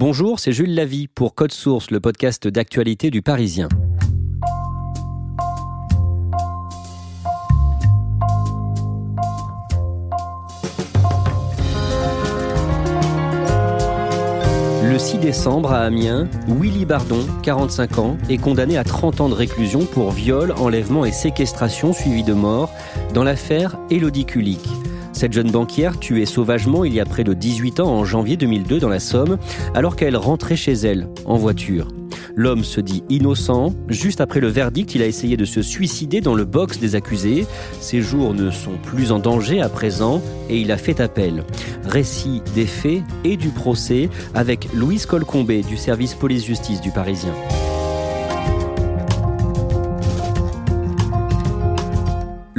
Bonjour, 0.00 0.40
c'est 0.40 0.52
Jules 0.52 0.74
Lavie 0.74 1.08
pour 1.08 1.34
Code 1.34 1.52
Source, 1.52 1.90
le 1.90 2.00
podcast 2.00 2.48
d'actualité 2.48 3.10
du 3.10 3.20
Parisien. 3.20 3.68
Le 14.82 14.98
6 14.98 15.18
décembre 15.18 15.70
à 15.70 15.80
Amiens, 15.80 16.26
Willy 16.48 16.86
Bardon, 16.86 17.26
45 17.42 17.98
ans, 17.98 18.16
est 18.30 18.38
condamné 18.38 18.78
à 18.78 18.84
30 18.84 19.20
ans 19.20 19.28
de 19.28 19.34
réclusion 19.34 19.84
pour 19.84 20.12
viol, 20.12 20.52
enlèvement 20.52 21.04
et 21.04 21.12
séquestration 21.12 21.92
suivi 21.92 22.22
de 22.22 22.32
mort 22.32 22.70
dans 23.12 23.22
l'affaire 23.22 23.76
Elodie 23.90 24.24
Kulik. 24.24 24.66
Cette 25.20 25.34
jeune 25.34 25.50
banquière 25.50 26.00
tuée 26.00 26.24
sauvagement 26.24 26.82
il 26.82 26.94
y 26.94 27.00
a 27.00 27.04
près 27.04 27.24
de 27.24 27.34
18 27.34 27.80
ans 27.80 27.90
en 27.90 28.06
janvier 28.06 28.38
2002 28.38 28.78
dans 28.78 28.88
la 28.88 29.00
Somme, 29.00 29.36
alors 29.74 29.94
qu'elle 29.94 30.16
rentrait 30.16 30.56
chez 30.56 30.72
elle 30.72 31.10
en 31.26 31.36
voiture. 31.36 31.88
L'homme 32.36 32.64
se 32.64 32.80
dit 32.80 33.04
innocent. 33.10 33.74
Juste 33.88 34.22
après 34.22 34.40
le 34.40 34.46
verdict, 34.48 34.94
il 34.94 35.02
a 35.02 35.06
essayé 35.06 35.36
de 35.36 35.44
se 35.44 35.60
suicider 35.60 36.22
dans 36.22 36.34
le 36.34 36.46
box 36.46 36.78
des 36.78 36.94
accusés. 36.94 37.46
Ses 37.82 38.00
jours 38.00 38.32
ne 38.32 38.50
sont 38.50 38.78
plus 38.82 39.12
en 39.12 39.18
danger 39.18 39.60
à 39.60 39.68
présent 39.68 40.22
et 40.48 40.58
il 40.58 40.72
a 40.72 40.78
fait 40.78 41.00
appel. 41.00 41.44
Récit 41.84 42.40
des 42.54 42.64
faits 42.64 43.02
et 43.22 43.36
du 43.36 43.50
procès 43.50 44.08
avec 44.32 44.72
Louise 44.72 45.04
Colcombé 45.04 45.60
du 45.60 45.76
service 45.76 46.14
police-justice 46.14 46.80
du 46.80 46.92
Parisien. 46.92 47.34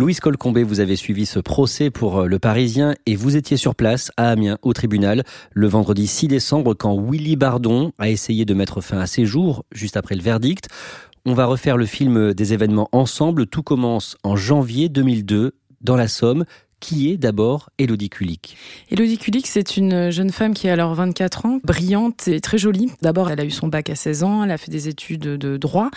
Louise 0.02 0.19
Colcombé, 0.19 0.63
vous 0.63 0.80
avez 0.80 0.95
suivi 0.95 1.27
ce 1.27 1.38
procès 1.38 1.91
pour 1.91 2.21
euh, 2.21 2.25
le 2.25 2.39
Parisien 2.39 2.95
et 3.05 3.16
vous 3.16 3.38
étiez 3.38 3.55
sur 3.55 3.75
place 3.75 4.11
à 4.17 4.31
Amiens 4.31 4.57
au 4.63 4.73
tribunal 4.73 5.23
le 5.53 5.67
vendredi 5.67 6.07
6 6.07 6.27
décembre 6.27 6.73
quand 6.73 6.99
Willy 6.99 7.35
Bardon 7.35 7.91
a 7.99 8.09
essayé 8.09 8.44
de 8.44 8.55
mettre 8.55 8.81
fin 8.81 8.97
à 8.97 9.05
ses 9.05 9.27
jours 9.27 9.63
juste 9.72 9.97
après 9.97 10.16
le 10.16 10.23
verdict. 10.23 10.69
On 11.27 11.35
va 11.35 11.45
refaire 11.45 11.77
le 11.77 11.85
film 11.85 12.33
des 12.33 12.52
événements 12.52 12.89
ensemble. 12.94 13.45
Tout 13.45 13.61
commence 13.61 14.17
en 14.23 14.35
janvier 14.35 14.90
2002 14.90 15.53
dans 15.81 15.95
la 15.95 16.07
Somme 16.07 16.45
qui 16.81 17.09
est 17.09 17.18
d'abord 17.18 17.69
Elodie 17.78 18.09
Kulik? 18.09 18.58
Elodie 18.90 19.18
Kulik, 19.18 19.47
c'est 19.47 19.78
une 19.78 20.09
jeune 20.09 20.31
femme 20.31 20.53
qui 20.53 20.68
a 20.68 20.74
alors 20.74 20.94
24 20.94 21.46
ans, 21.46 21.59
brillante 21.64 22.28
et 22.28 22.42
très 22.42 22.58
jolie. 22.58 22.92
D'abord, 23.02 23.31
elle 23.31 23.40
a 23.40 23.46
eu 23.46 23.52
son 23.52 23.69
bac 23.69 23.90
à 23.90 23.96
16 23.96 24.24
ans, 24.24 24.44
elle 24.44 24.52
a 24.52 24.58
fait 24.58 24.72
des 24.72 24.90
études 24.90 25.22
de 25.22 25.56
droit 25.56 25.90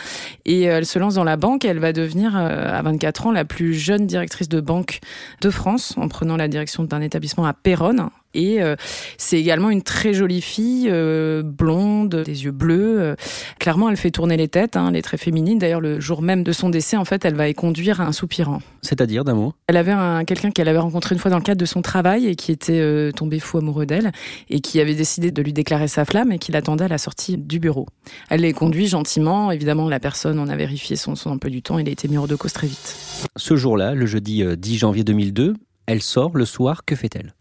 et 0.45 0.63
elle 0.63 0.87
se 0.87 1.01
lance 1.01 1.15
dans 1.15 1.25
la 1.25 1.37
banque. 1.37 1.65
Elle 1.65 1.81
va 1.81 1.93
devenir, 1.93 2.37
euh, 2.37 2.79
à 2.79 2.83
24 2.83 3.27
ans, 3.27 3.33
la 3.33 3.45
plus 3.45 3.75
jeune 3.75 4.07
directrice 4.07 4.49
de 4.49 4.61
banque 4.61 5.01
de 5.41 5.51
France 5.51 5.95
en 5.97 6.07
prenant 6.07 6.37
la 6.37 6.47
direction 6.47 6.85
d'un 6.85 7.01
établissement 7.01 7.47
à 7.47 7.55
Péronne, 7.55 8.11
et 8.35 8.63
euh, 8.63 8.77
c'est 9.17 9.39
également 9.39 9.71
une 9.71 9.83
très 9.83 10.13
jolie 10.13 10.41
fille, 10.41 10.89
euh, 10.91 11.43
blonde, 11.43 12.23
des 12.25 12.45
yeux 12.45 12.51
bleus. 12.51 13.01
Euh, 13.01 13.15
clairement, 13.59 13.89
elle 13.89 13.97
fait 13.97 14.11
tourner 14.11 14.37
les 14.37 14.49
têtes, 14.49 14.77
hein, 14.77 14.89
elle 14.91 14.97
est 14.97 15.03
très 15.03 15.17
féminine. 15.17 15.59
D'ailleurs, 15.59 15.81
le 15.81 16.01
jour 16.01 16.23
même 16.23 16.43
de 16.43 16.53
son 16.53 16.69
décès, 16.69 16.97
en 16.97 17.05
fait, 17.05 17.25
elle 17.25 17.35
va 17.35 17.49
y 17.49 17.55
conduire 17.55 18.01
à 18.01 18.05
un 18.05 18.13
soupirant. 18.13 18.61
C'est-à-dire, 18.83 19.25
d'un 19.25 19.35
mot 19.35 19.55
Elle 19.69 19.77
avait 19.77 19.93
un, 19.93 20.25
quelqu'un 20.25 20.51
qu'elle 20.51 20.69
avait 20.69 20.79
rencontré 20.79 21.15
une 21.15 21.21
fois 21.21 21.31
dans 21.31 21.39
le 21.39 21.45
cadre 21.45 21.61
de 21.61 21.67
son 21.67 21.83
travail 21.83 22.27
et 22.27 22.35
qui 22.35 22.53
était 22.53 23.13
tombé 23.13 23.39
fou 23.39 23.59
amoureux 23.59 23.87
d'elle 23.87 24.13
et 24.51 24.61
qui 24.61 24.81
avait 24.81 24.95
décidé 24.95 25.31
de 25.31 25.43
lui 25.43 25.53
déclarer 25.53 25.89
sa 25.89 26.05
flamme 26.05 26.33
et 26.33 26.39
qui 26.39 26.53
l'attendait 26.53 26.85
à 26.85 26.89
la 26.89 26.99
sortie 26.99 27.39
du 27.39 27.59
bureau. 27.59 27.87
Elle 28.31 28.41
les 28.41 28.53
conduit 28.53 28.87
gentiment. 28.87 29.51
Évidemment, 29.51 29.89
la 29.89 30.01
personne, 30.01 30.39
on 30.39 30.49
a 30.49 30.57
vérifié 30.57 30.97
son, 30.97 31.15
son 31.15 31.31
emploi 31.31 31.51
du 31.51 31.63
temps, 31.63 31.79
il 31.79 31.89
a 31.89 31.93
été 31.93 32.09
mis 32.09 32.17
hors 32.17 32.29
de 32.29 32.37
cause 32.37 32.53
très 32.53 32.67
vite. 32.67 32.97
Ce 33.37 33.57
jour-là, 33.57 33.95
le 33.95 34.07
jeudi 34.07 34.45
10 34.57 34.79
janvier 34.79 35.05
2002, 35.05 35.55
elle 35.87 36.03
sort 36.03 36.37
le 36.37 36.45
soir. 36.45 36.85
Que 36.85 36.97
fait-elle? 36.97 37.35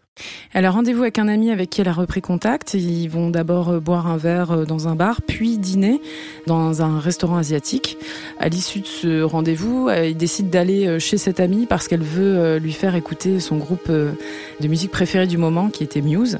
Elle 0.53 0.66
a 0.66 0.72
rendez-vous 0.72 1.01
avec 1.01 1.18
un 1.18 1.28
ami 1.28 1.50
avec 1.50 1.72
qui 1.72 1.81
elle 1.81 1.88
a 1.88 1.94
repris 1.94 2.22
contact. 2.22 2.75
Ils 2.75 3.07
vont 3.07 3.31
d'abord 3.31 3.69
euh, 3.69 3.79
boire 3.79 4.06
un 4.06 4.18
verre 4.18 4.51
euh, 4.51 4.66
dans 4.66 4.88
un 4.88 4.94
bar, 4.94 5.22
puis 5.24 5.57
dîner 5.57 6.00
dans 6.46 6.84
un 6.84 7.00
restaurant 7.00 7.38
asiatique. 7.38 7.97
À 8.40 8.50
l'issue 8.50 8.81
de 8.81 8.85
ce 8.85 9.23
rendez-vous, 9.23 9.90
euh, 9.90 10.07
il 10.07 10.18
décide 10.18 10.52
d'aller 10.52 11.00
chez 11.00 11.18
cette 11.18 11.40
amie 11.40 11.66
parce 11.66 11.88
qu'elle 11.88 12.03
veut 12.03 12.57
lui 12.57 12.72
faire 12.72 12.96
écouter 12.96 13.40
son 13.40 13.57
groupe 13.57 13.90
de 13.90 14.68
musique 14.68 14.91
préféré 14.91 15.25
du 15.25 15.38
moment, 15.38 15.69
qui 15.69 15.84
était 15.84 16.02
Muse. 16.02 16.40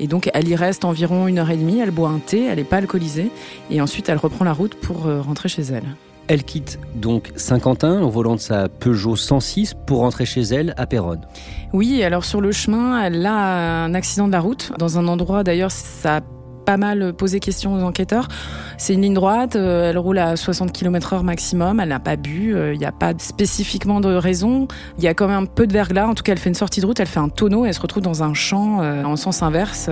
Et 0.00 0.06
donc, 0.06 0.30
elle 0.34 0.48
y 0.48 0.56
reste 0.56 0.84
environ 0.84 1.28
une 1.28 1.38
heure 1.38 1.50
et 1.50 1.56
demie. 1.56 1.78
Elle 1.78 1.90
boit 1.90 2.08
un 2.08 2.18
thé, 2.18 2.46
elle 2.46 2.56
n'est 2.56 2.64
pas 2.64 2.78
alcoolisée. 2.78 3.30
Et 3.70 3.80
ensuite, 3.80 4.08
elle 4.08 4.18
reprend 4.18 4.44
la 4.44 4.52
route 4.52 4.74
pour 4.74 5.04
rentrer 5.04 5.48
chez 5.48 5.62
elle. 5.62 5.84
Elle 6.28 6.44
quitte 6.44 6.78
donc 6.94 7.32
Saint-Quentin 7.36 8.00
au 8.02 8.08
volant 8.08 8.36
de 8.36 8.40
sa 8.40 8.68
Peugeot 8.68 9.16
106 9.16 9.74
pour 9.86 9.98
rentrer 10.00 10.24
chez 10.24 10.42
elle 10.42 10.74
à 10.76 10.86
Péronne. 10.86 11.20
Oui, 11.72 12.02
alors 12.02 12.24
sur 12.24 12.40
le 12.40 12.52
chemin, 12.52 13.02
elle 13.02 13.26
a 13.26 13.84
un 13.84 13.94
accident 13.94 14.26
de 14.28 14.32
la 14.32 14.40
route 14.40 14.72
dans 14.78 14.98
un 14.98 15.08
endroit 15.08 15.42
d'ailleurs 15.42 15.70
ça 15.70 16.20
pas 16.64 16.76
mal 16.76 17.12
posé 17.12 17.40
question 17.40 17.74
aux 17.74 17.82
enquêteurs. 17.82 18.28
C'est 18.78 18.94
une 18.94 19.02
ligne 19.02 19.14
droite, 19.14 19.56
euh, 19.56 19.90
elle 19.90 19.98
roule 19.98 20.18
à 20.18 20.36
60 20.36 20.72
km 20.72 21.12
heure 21.12 21.24
maximum, 21.24 21.80
elle 21.80 21.90
n'a 21.90 22.00
pas 22.00 22.16
bu, 22.16 22.54
euh, 22.54 22.74
il 22.74 22.78
n'y 22.78 22.84
a 22.84 22.92
pas 22.92 23.12
spécifiquement 23.18 24.00
de 24.00 24.14
raison. 24.14 24.68
Il 24.98 25.04
y 25.04 25.08
a 25.08 25.14
quand 25.14 25.28
même 25.28 25.44
un 25.44 25.46
peu 25.46 25.66
de 25.66 25.72
verglas, 25.72 26.06
en 26.06 26.14
tout 26.14 26.22
cas 26.22 26.32
elle 26.32 26.38
fait 26.38 26.50
une 26.50 26.54
sortie 26.54 26.80
de 26.80 26.86
route, 26.86 26.98
elle 27.00 27.06
fait 27.06 27.20
un 27.20 27.28
tonneau, 27.28 27.64
elle 27.64 27.74
se 27.74 27.80
retrouve 27.80 28.02
dans 28.02 28.22
un 28.22 28.34
champ 28.34 28.80
euh, 28.80 29.04
en 29.04 29.16
sens 29.16 29.42
inverse. 29.42 29.90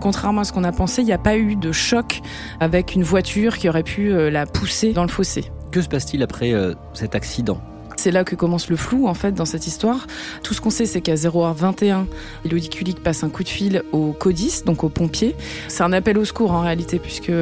Contrairement 0.00 0.42
à 0.42 0.44
ce 0.44 0.52
qu'on 0.52 0.64
a 0.64 0.72
pensé, 0.72 1.02
il 1.02 1.06
n'y 1.06 1.12
a 1.12 1.18
pas 1.18 1.36
eu 1.36 1.56
de 1.56 1.72
choc 1.72 2.20
avec 2.60 2.94
une 2.94 3.02
voiture 3.02 3.58
qui 3.58 3.68
aurait 3.68 3.82
pu 3.82 4.12
la 4.30 4.46
pousser 4.46 4.92
dans 4.92 5.02
le 5.02 5.08
fossé. 5.08 5.50
Que 5.70 5.82
se 5.82 5.88
passe-t-il 5.88 6.22
après 6.22 6.52
euh, 6.52 6.72
cet 6.94 7.14
accident? 7.14 7.60
C'est 8.06 8.12
là 8.12 8.22
que 8.22 8.36
commence 8.36 8.70
le 8.70 8.76
flou 8.76 9.08
en 9.08 9.14
fait 9.14 9.32
dans 9.32 9.46
cette 9.46 9.66
histoire. 9.66 10.06
Tout 10.44 10.54
ce 10.54 10.60
qu'on 10.60 10.70
sait, 10.70 10.86
c'est 10.86 11.00
qu'à 11.00 11.16
0h21, 11.16 12.04
Elodie 12.44 12.68
Kulik 12.68 13.02
passe 13.02 13.24
un 13.24 13.30
coup 13.30 13.42
de 13.42 13.48
fil 13.48 13.82
au 13.90 14.12
CODIS, 14.12 14.62
donc 14.64 14.84
aux 14.84 14.88
pompiers. 14.88 15.34
C'est 15.66 15.82
un 15.82 15.92
appel 15.92 16.16
au 16.16 16.24
secours 16.24 16.52
en 16.52 16.60
réalité, 16.60 17.00
puisque 17.00 17.32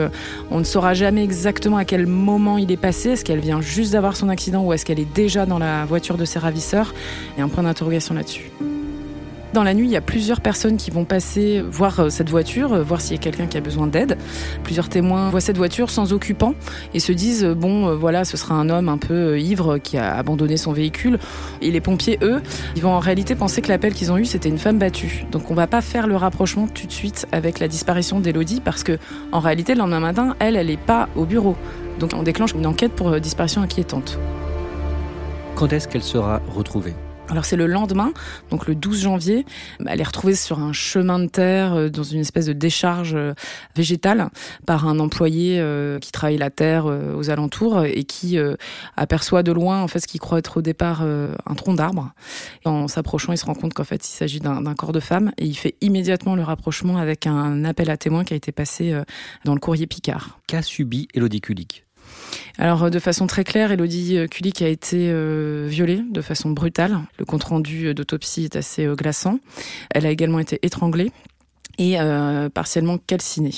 on 0.51 0.61
ne 0.61 0.65
saura 0.65 0.95
jamais 0.95 1.23
exactement 1.23 1.77
à 1.77 1.85
quel 1.85 2.07
moment 2.07 2.57
il 2.57 2.73
est 2.73 2.79
passé. 2.79 3.11
Est-ce 3.11 3.27
qu'elle 3.27 3.41
vient 3.41 3.61
juste 3.61 3.93
d'avoir 3.93 4.17
son 4.17 4.31
accident 4.31 4.65
ou 4.65 4.73
est-ce 4.73 4.87
qu'elle 4.87 5.01
est 5.01 5.15
déjà 5.15 5.45
dans 5.45 5.59
la 5.59 5.85
voiture 5.85 6.17
de 6.17 6.25
ses 6.25 6.39
ravisseurs? 6.39 6.95
Il 7.37 7.41
y 7.41 7.43
a 7.43 7.45
un 7.45 7.51
point 7.51 7.65
d'interrogation 7.65 8.15
là-dessus. 8.15 8.51
Dans 9.55 9.63
la 9.63 9.73
nuit, 9.73 9.87
il 9.87 9.93
y 9.93 9.97
a 9.97 10.01
plusieurs 10.01 10.41
personnes 10.41 10.77
qui 10.77 10.91
vont 10.91 11.05
passer 11.05 11.63
voir 11.63 12.01
euh, 12.01 12.09
cette 12.09 12.29
voiture, 12.29 12.73
euh, 12.73 12.83
voir 12.83 13.01
s'il 13.01 13.13
y 13.13 13.21
a 13.21 13.23
quelqu'un 13.23 13.47
qui 13.47 13.57
a 13.57 13.61
besoin 13.61 13.87
d'aide. 13.87 14.19
Plusieurs 14.65 14.89
témoins 14.89 15.31
voient 15.31 15.41
cette 15.41 15.57
voiture 15.57 15.91
sans 15.91 16.13
occupant 16.13 16.55
et 16.93 16.99
se 16.99 17.13
disent 17.13 17.45
euh, 17.45 17.55
bon 17.55 17.95
voilà, 17.95 18.25
ce 18.25 18.37
sera 18.37 18.57
un 18.57 18.69
homme 18.69 18.89
un 18.89 18.99
peu 18.99 19.39
ivre 19.39 19.79
qui 19.79 19.97
a 19.97 20.17
abandonné 20.17 20.57
son 20.57 20.73
véhicule. 20.73 21.21
Et 21.63 21.71
les 21.71 21.81
pompiers, 21.81 22.19
eux, 22.21 22.43
ils 22.75 22.83
vont 22.83 22.91
en 22.91 22.99
réalité 22.99 23.37
penser 23.37 23.63
que 23.63 23.69
l'appel 23.69 23.95
qu'ils 23.95 24.11
ont 24.11 24.19
eu 24.19 24.25
c'était 24.25 24.49
une 24.49 24.59
femme 24.59 24.81
battue. 24.81 25.25
Donc 25.31 25.49
on 25.53 25.55
va 25.55 25.69
pas 25.69 25.83
faire 25.83 26.09
le 26.09 26.17
rapprochement 26.17 26.67
tout 26.67 26.89
de 26.89 26.93
suite 26.93 27.29
avec 27.31 27.61
la 27.61 27.69
disparition 27.69 28.19
d'Elodie 28.19 28.61
parce 28.61 28.83
que 28.83 28.99
en 29.31 29.39
réalité 29.39 29.75
le 29.75 29.79
lendemain 29.79 30.01
matin, 30.01 30.35
elle, 30.41 30.57
elle 30.57 30.67
n'est 30.67 30.77
pas 30.77 31.09
au 31.15 31.27
bureau. 31.27 31.55
Donc 32.01 32.11
on 32.17 32.25
déclenche 32.25 32.55
une 32.55 32.67
enquête 32.67 32.91
pour 32.91 33.21
disparition 33.21 33.63
inquiétante. 33.63 34.19
Quand 35.55 35.73
est-ce 35.73 35.87
qu'elle 35.87 36.03
sera 36.03 36.43
retrouvée? 36.57 36.95
Alors 37.31 37.47
c'est 37.47 37.57
le 37.57 37.67
lendemain, 37.67 38.13
donc 38.51 38.67
le 38.67 38.75
12 38.75 39.03
janvier, 39.03 39.47
elle 39.87 40.01
est 40.01 40.05
retrouvée 40.05 40.35
sur 40.35 40.59
un 40.59 40.73
chemin 40.73 41.19
de 41.19 41.27
terre 41.27 41.75
euh, 41.75 41.89
dans 41.89 42.03
une 42.03 42.21
espèce 42.21 42.47
de 42.47 42.53
décharge 42.53 43.15
euh, 43.15 43.33
végétale 43.75 44.29
par 44.67 44.87
un 44.87 44.99
employé 44.99 45.59
euh, 45.59 45.99
qui 45.99 46.13
travaille 46.13 46.37
la 46.37 46.51
terre 46.51 46.85
aux 46.85 47.31
alentours 47.31 47.85
et 47.85 48.05
qui 48.05 48.39
aperçoit 48.97 49.43
de 49.43 49.53
loin 49.53 49.83
en 49.83 49.89
fait 49.89 50.01
ce 50.01 50.07
qu'il 50.07 50.21
croit 50.21 50.39
être 50.39 50.59
au 50.59 50.63
départ 50.63 51.03
un 51.03 51.55
tronc 51.55 51.75
d'arbre. 51.75 52.13
En 52.65 52.89
s'approchant, 52.89 53.33
il 53.33 53.39
se 53.39 53.47
rend 53.47 53.55
compte 53.55 53.75
qu'en 53.75 53.85
fait 53.85 54.07
il 54.07 54.13
s'agit 54.13 54.41
d'un 54.41 54.75
corps 54.75 54.93
de 54.93 55.01
femme 55.01 55.33
et 55.39 55.47
il 55.47 55.55
fait 55.55 55.77
immédiatement 55.81 56.37
le 56.37 56.43
rapprochement 56.43 56.99
avec 56.99 57.27
un 57.27 57.65
appel 57.65 57.91
à 57.91 57.97
témoins 57.97 58.25
qui 58.25 58.35
a 58.35 58.37
été 58.37 58.53
passé 58.53 59.01
dans 59.45 59.55
le 59.55 59.61
courrier 59.61 59.87
Picard. 59.87 60.41
Qu'a 60.47 60.63
subi 60.63 61.09
Elodie 61.15 61.41
alors, 62.59 62.85
euh, 62.85 62.91
de 62.91 62.99
façon 62.99 63.27
très 63.27 63.45
claire, 63.45 63.73
Elodie 63.73 64.17
euh, 64.17 64.27
Kulik 64.27 64.63
a 64.63 64.69
été 64.69 65.11
euh, 65.11 65.67
violée 65.69 66.03
de 66.09 66.21
façon 66.21 66.51
brutale. 66.51 67.01
Le 67.19 67.25
compte-rendu 67.25 67.95
d'autopsie 67.95 68.45
est 68.45 68.57
assez 68.57 68.87
glaçant. 68.97 69.41
Elle 69.91 70.07
a 70.07 70.11
également 70.11 70.39
été 70.39 70.59
étranglée 70.63 71.13
et 71.79 71.97
partiellement 72.55 72.99
calcinée. 72.99 73.51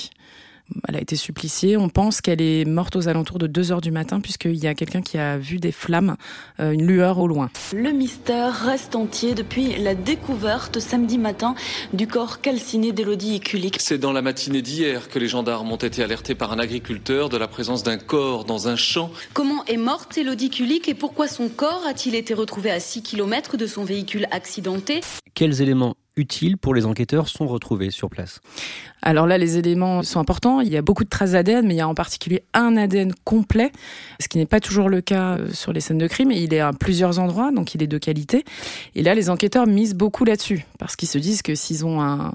Elle 0.87 0.95
a 0.95 1.01
été 1.01 1.15
suppliciée. 1.15 1.77
On 1.77 1.89
pense 1.89 2.21
qu'elle 2.21 2.41
est 2.41 2.65
morte 2.65 2.95
aux 2.95 3.07
alentours 3.07 3.39
de 3.39 3.47
2 3.47 3.71
heures 3.71 3.81
du 3.81 3.91
matin, 3.91 4.19
puisqu'il 4.19 4.55
y 4.55 4.67
a 4.67 4.73
quelqu'un 4.73 5.01
qui 5.01 5.17
a 5.17 5.37
vu 5.37 5.59
des 5.59 5.71
flammes, 5.71 6.15
euh, 6.59 6.71
une 6.71 6.85
lueur 6.85 7.19
au 7.19 7.27
loin. 7.27 7.49
Le 7.73 7.91
mystère 7.91 8.53
reste 8.53 8.95
entier 8.95 9.35
depuis 9.35 9.77
la 9.77 9.95
découverte 9.95 10.79
samedi 10.79 11.17
matin 11.17 11.55
du 11.93 12.07
corps 12.07 12.41
calciné 12.41 12.91
d'Elodie 12.91 13.39
Kulik. 13.39 13.77
C'est 13.79 13.97
dans 13.97 14.13
la 14.13 14.21
matinée 14.21 14.61
d'hier 14.61 15.09
que 15.09 15.19
les 15.19 15.27
gendarmes 15.27 15.71
ont 15.71 15.77
été 15.77 16.03
alertés 16.03 16.35
par 16.35 16.51
un 16.51 16.59
agriculteur 16.59 17.29
de 17.29 17.37
la 17.37 17.47
présence 17.47 17.83
d'un 17.83 17.97
corps 17.97 18.45
dans 18.45 18.67
un 18.67 18.75
champ. 18.75 19.11
Comment 19.33 19.63
est 19.65 19.77
morte 19.77 20.17
Elodie 20.17 20.49
Kulik 20.49 20.87
et 20.89 20.93
pourquoi 20.93 21.27
son 21.27 21.49
corps 21.49 21.83
a-t-il 21.87 22.15
été 22.15 22.33
retrouvé 22.33 22.71
à 22.71 22.79
6 22.79 23.03
km 23.03 23.57
de 23.57 23.67
son 23.67 23.83
véhicule 23.83 24.27
accidenté? 24.31 25.01
Quels 25.33 25.61
éléments 25.61 25.95
utiles 26.17 26.57
pour 26.57 26.73
les 26.73 26.85
enquêteurs 26.85 27.29
sont 27.29 27.47
retrouvés 27.47 27.91
sur 27.91 28.09
place 28.09 28.41
Alors 29.01 29.27
là, 29.27 29.37
les 29.37 29.57
éléments 29.57 30.03
sont 30.03 30.19
importants. 30.19 30.61
Il 30.61 30.69
y 30.69 30.77
a 30.77 30.81
beaucoup 30.81 31.03
de 31.03 31.09
traces 31.09 31.31
d'ADN, 31.31 31.65
mais 31.65 31.75
il 31.75 31.77
y 31.77 31.81
a 31.81 31.87
en 31.87 31.95
particulier 31.95 32.43
un 32.53 32.75
ADN 32.75 33.13
complet, 33.23 33.71
ce 34.19 34.27
qui 34.27 34.37
n'est 34.37 34.45
pas 34.45 34.59
toujours 34.59 34.89
le 34.89 35.01
cas 35.01 35.37
euh, 35.37 35.51
sur 35.51 35.73
les 35.73 35.79
scènes 35.79 35.97
de 35.97 36.07
crime. 36.07 36.31
il 36.31 36.53
est 36.53 36.59
à 36.59 36.73
plusieurs 36.73 37.19
endroits, 37.19 37.51
donc 37.51 37.75
il 37.75 37.83
est 37.83 37.87
de 37.87 37.97
qualité. 37.97 38.43
Et 38.95 39.03
là, 39.03 39.15
les 39.15 39.29
enquêteurs 39.29 39.67
misent 39.67 39.95
beaucoup 39.95 40.25
là-dessus, 40.25 40.65
parce 40.79 40.95
qu'ils 40.95 41.09
se 41.09 41.17
disent 41.17 41.41
que 41.41 41.55
s'ils 41.55 41.85
ont 41.85 42.01
un, 42.01 42.33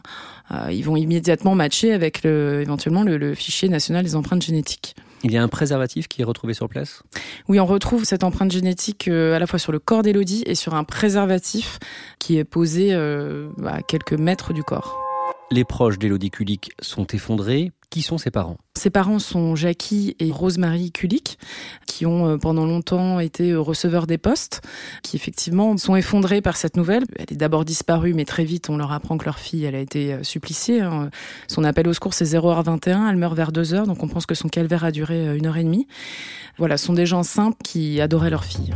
euh, 0.50 0.70
ils 0.70 0.82
vont 0.82 0.96
immédiatement 0.96 1.54
matcher 1.54 1.92
avec 1.92 2.22
le, 2.22 2.60
éventuellement 2.62 3.02
le 3.02 3.34
fichier 3.34 3.68
national 3.68 4.04
des 4.04 4.16
empreintes 4.16 4.42
génétiques. 4.42 4.94
Il 5.24 5.32
y 5.32 5.36
a 5.36 5.42
un 5.42 5.48
préservatif 5.48 6.08
qui 6.08 6.22
est 6.22 6.24
retrouvé 6.24 6.52
sur 6.52 6.68
place? 6.68 7.02
Oui, 7.48 7.60
on 7.60 7.66
retrouve 7.66 8.04
cette 8.04 8.24
empreinte 8.24 8.50
génétique 8.50 9.08
euh, 9.08 9.36
à 9.36 9.38
la 9.38 9.46
fois 9.46 9.58
sur 9.58 9.70
le 9.70 9.78
corps 9.78 10.02
d'Elodie 10.02 10.42
et 10.46 10.54
sur 10.54 10.74
un 10.74 10.84
préservatif 10.84 11.78
qui 12.18 12.38
est 12.38 12.44
posé 12.44 12.88
euh, 12.92 13.48
à 13.64 13.82
quelques 13.82 14.14
mètres 14.14 14.52
du 14.52 14.62
corps. 14.62 14.98
Les 15.50 15.64
proches 15.64 15.98
d'Elodie 15.98 16.30
Kulik 16.30 16.72
sont 16.80 17.06
effondrés. 17.08 17.72
Qui 17.92 18.00
sont 18.00 18.16
ses 18.16 18.30
parents? 18.30 18.56
Ses 18.74 18.88
parents 18.88 19.18
sont 19.18 19.54
Jackie 19.54 20.16
et 20.18 20.30
Rosemary 20.30 20.92
Kulik, 20.92 21.38
qui 21.86 22.06
ont 22.06 22.26
euh, 22.26 22.36
pendant 22.38 22.64
longtemps 22.64 23.20
été 23.20 23.50
euh, 23.50 23.60
receveurs 23.60 24.06
des 24.06 24.16
postes, 24.16 24.62
qui 25.02 25.14
effectivement 25.14 25.76
sont 25.76 25.94
effondrés 25.94 26.40
par 26.40 26.56
cette 26.56 26.78
nouvelle. 26.78 27.04
Elle 27.18 27.26
est 27.30 27.36
d'abord 27.36 27.66
disparue, 27.66 28.14
mais 28.14 28.24
très 28.24 28.44
vite 28.44 28.70
on 28.70 28.78
leur 28.78 28.92
apprend 28.92 29.18
que 29.18 29.26
leur 29.26 29.38
fille, 29.38 29.66
elle 29.66 29.74
a 29.74 29.78
été 29.78 30.14
euh, 30.14 30.22
suppliciée. 30.22 30.80
Hein. 30.80 31.10
Son 31.48 31.64
appel 31.64 31.86
au 31.86 31.92
secours 31.92 32.14
c'est 32.14 32.24
0h21, 32.24 33.10
elle 33.10 33.16
meurt 33.16 33.36
vers 33.36 33.52
2h, 33.52 33.84
donc 33.84 34.02
on 34.02 34.08
pense 34.08 34.24
que 34.24 34.34
son 34.34 34.48
calvaire 34.48 34.84
a 34.84 34.90
duré 34.90 35.36
une 35.36 35.44
heure 35.44 35.58
et 35.58 35.64
demie. 35.64 35.86
Voilà, 36.56 36.78
ce 36.78 36.86
sont 36.86 36.94
des 36.94 37.04
gens 37.04 37.24
simples 37.24 37.58
qui 37.62 38.00
adoraient 38.00 38.30
leur 38.30 38.46
fille. 38.46 38.72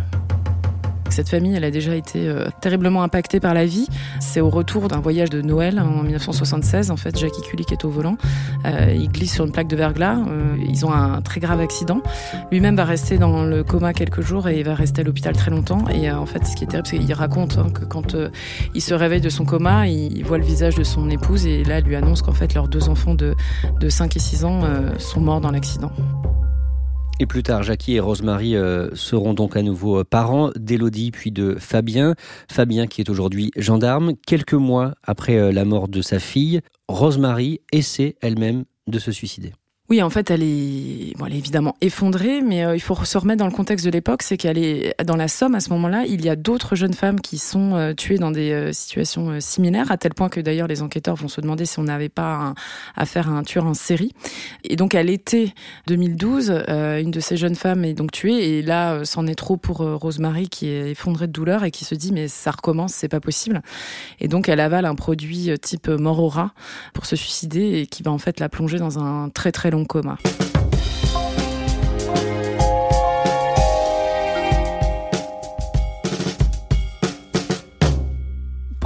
Cette 1.11 1.29
famille, 1.29 1.55
elle 1.55 1.65
a 1.65 1.71
déjà 1.71 1.95
été 1.95 2.29
euh, 2.29 2.47
terriblement 2.61 3.03
impactée 3.03 3.41
par 3.41 3.55
la 3.55 3.65
vie. 3.65 3.89
C'est 4.21 4.41
au 4.41 4.51
retour 4.51 4.89
d'un 4.89 5.01
voyage 5.01 5.31
de 5.31 5.41
Noël 5.41 5.79
en 5.81 6.03
1976. 6.03 6.91
En 6.91 6.97
fait, 6.97 7.19
Jackie 7.19 7.43
Kulik 7.43 7.73
est 7.73 7.85
au 7.85 7.91
volant. 7.91 8.17
Euh, 8.67 8.93
il 8.95 9.09
glisse 9.09 9.35
sur 9.35 9.45
une 9.45 9.53
plaque 9.53 9.69
de 9.69 9.77
verglas. 9.77 10.19
Euh, 10.29 10.57
ils 10.69 10.85
ont 10.85 10.93
un 10.93 11.21
très 11.23 11.41
grave 11.41 11.61
accident. 11.61 12.03
Lui-même 12.51 12.77
va 12.77 12.85
rester 12.85 13.19
dans 13.19 13.45
le 13.45 13.65
coma 13.65 13.93
quelques 13.93 14.21
jours 14.21 14.49
et 14.49 14.59
il 14.59 14.65
va 14.65 14.75
rester 14.75 15.03
à 15.03 15.05
l'hôpital 15.05 15.35
très 15.35 15.51
longtemps. 15.51 15.85
Et 15.89 16.11
en 16.11 16.27
fait, 16.27 16.45
ce 16.47 16.57
qui 16.57 16.65
est 16.65 16.69
terrible, 16.69 16.89
c'est 16.89 16.99
qu'il 16.99 17.13
raconte 17.13 17.59
hein, 17.59 17.69
que 17.73 17.85
quand 17.85 18.17
il 18.75 18.81
se 18.83 18.95
réveille 18.95 19.21
de 19.21 19.31
son 19.31 19.45
coma, 19.45 19.87
il, 19.87 20.25
voit 20.25 20.39
le 20.39 20.45
visage 20.45 20.75
de 20.75 20.85
son 20.85 21.09
épouse 21.09 21.47
et 21.47 21.63
là, 21.65 21.81
lui 21.81 21.97
annonce 21.97 22.23
qu'en 22.23 22.33
fait, 22.33 22.55
leurs 22.55 22.69
deux 22.69 22.89
enfants 22.89 23.15
de, 23.15 23.35
de 23.81 23.89
5 23.89 24.17
et 24.17 24.19
6 24.19 24.45
ans 24.45 24.63
sont 24.99 25.21
morts 25.21 25.41
dans 25.41 25.51
l'accident. 25.51 25.93
Et 27.19 27.25
plus 27.25 27.43
tard, 27.43 27.63
Jackie 27.63 27.95
et 27.95 28.01
Rosemary 28.01 28.57
euh, 28.57 28.95
seront 28.95 29.33
donc 29.33 29.57
à 29.57 29.63
nouveau 29.63 30.01
euh, 30.01 30.05
parents 30.05 30.51
d'Élodie 30.55 31.11
puis 31.11 31.31
de 31.31 31.57
Fabien. 31.59 32.15
Fabien 32.51 32.87
qui 32.87 33.01
est 33.01 33.09
aujourd'hui 33.09 33.53
gendarme. 33.57 34.13
Quelques 34.27 34.53
mois 34.53 34.95
après 35.03 35.37
euh, 35.37 35.51
la 35.51 35.65
mort 35.65 35.89
de 35.89 36.03
sa 36.03 36.19
fille, 36.19 36.61
Rosemary 36.89 37.63
essaie 37.73 38.17
elle-même 38.21 38.65
de 38.87 38.99
se 38.99 39.13
suicider. 39.13 39.55
Oui, 39.89 40.03
en 40.03 40.11
fait, 40.11 40.33
elle 40.33 40.43
est, 40.43 41.17
bon, 41.17 41.27
elle 41.27 41.35
est 41.35 41.39
évidemment 41.39 41.77
effondrée, 41.81 42.41
mais 42.43 42.65
euh, 42.65 42.75
il 42.75 42.81
faut 42.81 42.97
se 43.05 43.17
remettre 43.19 43.39
dans 43.39 43.47
le 43.47 43.53
contexte 43.53 43.87
de 43.87 43.91
l'époque, 43.93 44.23
c'est 44.23 44.37
qu'elle 44.37 44.59
est 44.59 45.01
dans 45.05 45.15
la 45.15 45.29
Somme 45.29 45.55
à 45.55 45.61
ce 45.61 45.71
moment-là. 45.71 46.05
Il 46.09 46.25
y 46.25 46.29
a 46.29 46.35
d'autres 46.35 46.75
jeunes 46.75 46.93
femmes 46.93 47.21
qui 47.21 47.39
sont 47.39 47.77
euh, 47.77 47.95
tuées 47.95 48.19
dans 48.19 48.33
des 48.33 48.51
euh, 48.51 48.73
situations 48.73 49.41
similaires, 49.41 49.93
à 49.93 49.97
tel 49.97 50.13
point 50.13 50.29
que 50.29 50.41
d'ailleurs 50.41 50.67
les 50.67 50.83
enquêteurs 50.83 51.15
vont 51.15 51.29
se 51.29 51.41
demander 51.41 51.67
si 51.67 51.79
on 51.79 51.85
n'avait 51.85 52.09
pas 52.09 52.55
affaire 52.97 53.29
à 53.29 53.33
un 53.35 53.45
tueur 53.45 53.65
en 53.65 53.75
série. 53.75 54.13
Et 54.65 54.75
donc 54.75 54.97
à 54.97 55.05
l'été 55.05 55.55
2012, 55.87 56.65
une 56.69 57.13
de 57.13 57.21
ces 57.21 57.37
jeunes 57.37 57.55
femmes 57.55 57.85
est 57.85 57.95
donc 57.95 58.11
tuée, 58.11 58.59
et 58.59 58.63
là, 58.63 59.05
c'en 59.05 59.29
est 59.29 59.37
trop 59.37 59.57
pour 59.57 59.79
Rosemary 59.79 60.49
qui 60.49 60.67
est 60.67 60.91
effondrée 60.91 61.29
de 61.29 61.33
douleur 61.33 61.63
et 61.63 61.71
qui 61.71 61.85
se 61.85 61.95
dit 61.95 62.13
mais 62.13 62.27
ça 62.27 62.51
recommence, 62.51 62.93
c'est 62.93 63.09
pas 63.09 63.21
possible. 63.21 63.63
Et 64.19 64.27
donc 64.27 64.49
elle 64.49 64.61
avale 64.61 64.85
un 64.85 64.97
produit 64.97 65.51
type 65.61 65.89
Morora 65.89 66.53
pour 66.93 67.07
se 67.07 67.15
suicider 67.15 67.81
et 67.81 67.87
qui 67.87 68.03
va 68.03 68.11
en 68.11 68.19
fait 68.19 68.41
la 68.41 68.49
plonger 68.49 68.79
dans 68.79 68.99
un 68.99 69.29
très 69.29 69.53
très 69.53 69.71
long 69.71 69.76
coma. 69.85 70.17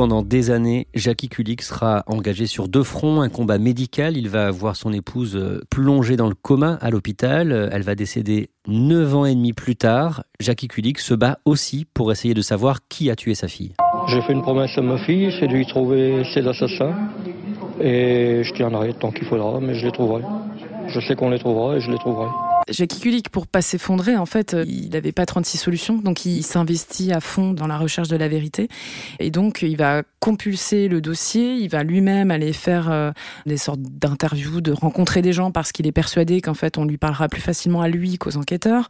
Pendant 0.00 0.22
des 0.22 0.50
années, 0.50 0.86
Jackie 0.94 1.28
Kulik 1.28 1.60
sera 1.60 2.04
engagé 2.06 2.46
sur 2.46 2.68
deux 2.68 2.84
fronts, 2.84 3.20
un 3.20 3.28
combat 3.28 3.58
médical. 3.58 4.16
Il 4.16 4.30
va 4.30 4.50
voir 4.50 4.74
son 4.74 4.94
épouse 4.94 5.36
euh, 5.36 5.60
plongée 5.68 6.16
dans 6.16 6.30
le 6.30 6.34
coma 6.34 6.78
à 6.80 6.88
l'hôpital. 6.88 7.52
Euh, 7.52 7.68
elle 7.70 7.82
va 7.82 7.94
décéder 7.94 8.48
neuf 8.66 9.14
ans 9.14 9.26
et 9.26 9.34
demi 9.34 9.52
plus 9.52 9.76
tard. 9.76 10.24
Jackie 10.40 10.68
Kulik 10.68 11.00
se 11.00 11.12
bat 11.12 11.38
aussi 11.44 11.84
pour 11.92 12.10
essayer 12.12 12.32
de 12.32 12.40
savoir 12.40 12.78
qui 12.88 13.10
a 13.10 13.14
tué 13.14 13.34
sa 13.34 13.46
fille. 13.46 13.74
J'ai 14.08 14.22
fait 14.22 14.32
une 14.32 14.40
promesse 14.40 14.70
à 14.78 14.80
ma 14.80 14.96
fille, 14.96 15.36
c'est 15.38 15.48
de 15.48 15.52
lui 15.52 15.66
trouver 15.66 16.24
ses 16.32 16.48
assassins. 16.48 16.94
Et 17.78 18.42
je 18.42 18.54
tiendrai 18.54 18.94
tant 18.94 19.12
qu'il 19.12 19.26
faudra, 19.26 19.60
mais 19.60 19.74
je 19.74 19.84
les 19.84 19.92
trouverai. 19.92 20.22
Je 20.92 20.98
sais 20.98 21.14
qu'on 21.14 21.30
les 21.30 21.38
trouvera 21.38 21.76
et 21.76 21.80
je 21.80 21.90
les 21.90 21.98
trouverai. 21.98 22.49
Jackie 22.70 23.00
Kulik, 23.00 23.28
pour 23.30 23.46
pas 23.46 23.62
s'effondrer, 23.62 24.16
en 24.16 24.26
fait, 24.26 24.54
euh, 24.54 24.64
il 24.66 24.90
n'avait 24.90 25.12
pas 25.12 25.26
36 25.26 25.58
solutions, 25.58 25.98
donc 25.98 26.24
il 26.24 26.42
s'investit 26.42 27.12
à 27.12 27.20
fond 27.20 27.52
dans 27.52 27.66
la 27.66 27.76
recherche 27.76 28.08
de 28.08 28.16
la 28.16 28.28
vérité. 28.28 28.68
Et 29.18 29.30
donc, 29.30 29.62
il 29.62 29.76
va 29.76 30.02
compulser 30.20 30.88
le 30.88 31.00
dossier, 31.00 31.54
il 31.54 31.68
va 31.68 31.82
lui-même 31.82 32.30
aller 32.30 32.52
faire 32.52 32.90
euh, 32.90 33.10
des 33.46 33.56
sortes 33.56 33.80
d'interviews, 33.80 34.60
de 34.60 34.72
rencontrer 34.72 35.22
des 35.22 35.32
gens 35.32 35.50
parce 35.50 35.72
qu'il 35.72 35.86
est 35.86 35.92
persuadé 35.92 36.40
qu'en 36.40 36.54
fait, 36.54 36.78
on 36.78 36.84
lui 36.84 36.98
parlera 36.98 37.28
plus 37.28 37.40
facilement 37.40 37.80
à 37.80 37.88
lui 37.88 38.18
qu'aux 38.18 38.36
enquêteurs. 38.36 38.88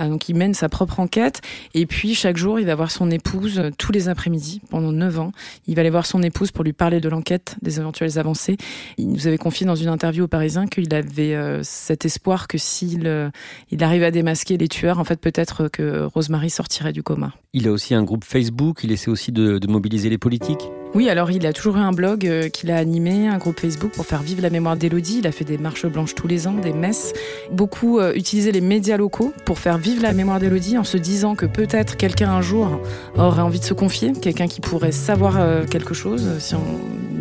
Euh, 0.00 0.08
donc, 0.08 0.28
il 0.28 0.36
mène 0.36 0.54
sa 0.54 0.68
propre 0.68 1.00
enquête. 1.00 1.40
Et 1.74 1.86
puis, 1.86 2.14
chaque 2.14 2.36
jour, 2.36 2.58
il 2.60 2.66
va 2.66 2.74
voir 2.74 2.90
son 2.90 3.10
épouse 3.10 3.62
tous 3.78 3.92
les 3.92 4.08
après-midi 4.08 4.60
pendant 4.70 4.92
9 4.92 5.20
ans. 5.20 5.32
Il 5.66 5.76
va 5.76 5.80
aller 5.80 5.90
voir 5.90 6.06
son 6.06 6.22
épouse 6.22 6.50
pour 6.50 6.64
lui 6.64 6.72
parler 6.72 7.00
de 7.00 7.08
l'enquête, 7.08 7.56
des 7.62 7.78
éventuelles 7.78 8.18
avancées. 8.18 8.56
Il 8.98 9.08
nous 9.08 9.26
avait 9.26 9.38
confié 9.38 9.64
dans 9.66 9.76
une 9.76 9.88
interview 9.88 10.24
au 10.24 10.28
Parisien 10.28 10.66
qu'il 10.66 10.92
avait 10.94 11.60
cet 11.62 12.04
espoir 12.04 12.48
que 12.48 12.58
s'il 12.58 13.21
il 13.70 13.82
arrive 13.84 14.02
à 14.02 14.10
démasquer 14.10 14.56
les 14.56 14.68
tueurs, 14.68 14.98
en 14.98 15.04
fait, 15.04 15.20
peut-être 15.20 15.68
que 15.68 16.04
Rosemary 16.04 16.50
sortirait 16.50 16.92
du 16.92 17.02
coma. 17.02 17.32
Il 17.54 17.68
a 17.68 17.70
aussi 17.70 17.94
un 17.94 18.02
groupe 18.02 18.24
Facebook, 18.24 18.80
il 18.82 18.92
essaie 18.92 19.10
aussi 19.10 19.30
de, 19.30 19.60
mobiliser 19.66 20.08
les 20.08 20.18
politiques. 20.18 20.70
Oui, 20.94 21.08
alors 21.08 21.30
il 21.30 21.46
a 21.46 21.52
toujours 21.52 21.76
eu 21.76 21.80
un 21.80 21.92
blog 21.92 22.26
euh, 22.26 22.48
qu'il 22.48 22.70
a 22.70 22.76
animé, 22.76 23.28
un 23.28 23.38
groupe 23.38 23.58
Facebook 23.58 23.92
pour 23.92 24.04
faire 24.04 24.22
vivre 24.22 24.42
la 24.42 24.50
mémoire 24.50 24.76
d'Élodie. 24.76 25.18
Il 25.20 25.26
a 25.26 25.32
fait 25.32 25.44
des 25.44 25.56
marches 25.56 25.86
blanches 25.86 26.14
tous 26.14 26.26
les 26.26 26.46
ans, 26.46 26.52
des 26.52 26.72
messes. 26.72 27.14
Beaucoup 27.50 27.98
euh, 27.98 28.12
utilisaient 28.14 28.52
les 28.52 28.60
médias 28.60 28.98
locaux 28.98 29.32
pour 29.46 29.58
faire 29.58 29.78
vivre 29.78 30.02
la 30.02 30.12
mémoire 30.12 30.40
d'Élodie 30.40 30.76
en 30.76 30.84
se 30.84 30.98
disant 30.98 31.34
que 31.34 31.46
peut-être 31.46 31.96
quelqu'un 31.96 32.30
un 32.30 32.42
jour 32.42 32.80
aurait 33.16 33.42
envie 33.42 33.60
de 33.60 33.64
se 33.64 33.74
confier, 33.74 34.12
quelqu'un 34.12 34.46
qui 34.46 34.60
pourrait 34.60 34.92
savoir 34.92 35.66
quelque 35.66 35.94
chose, 35.94 36.38
si 36.38 36.54
on 36.54 36.62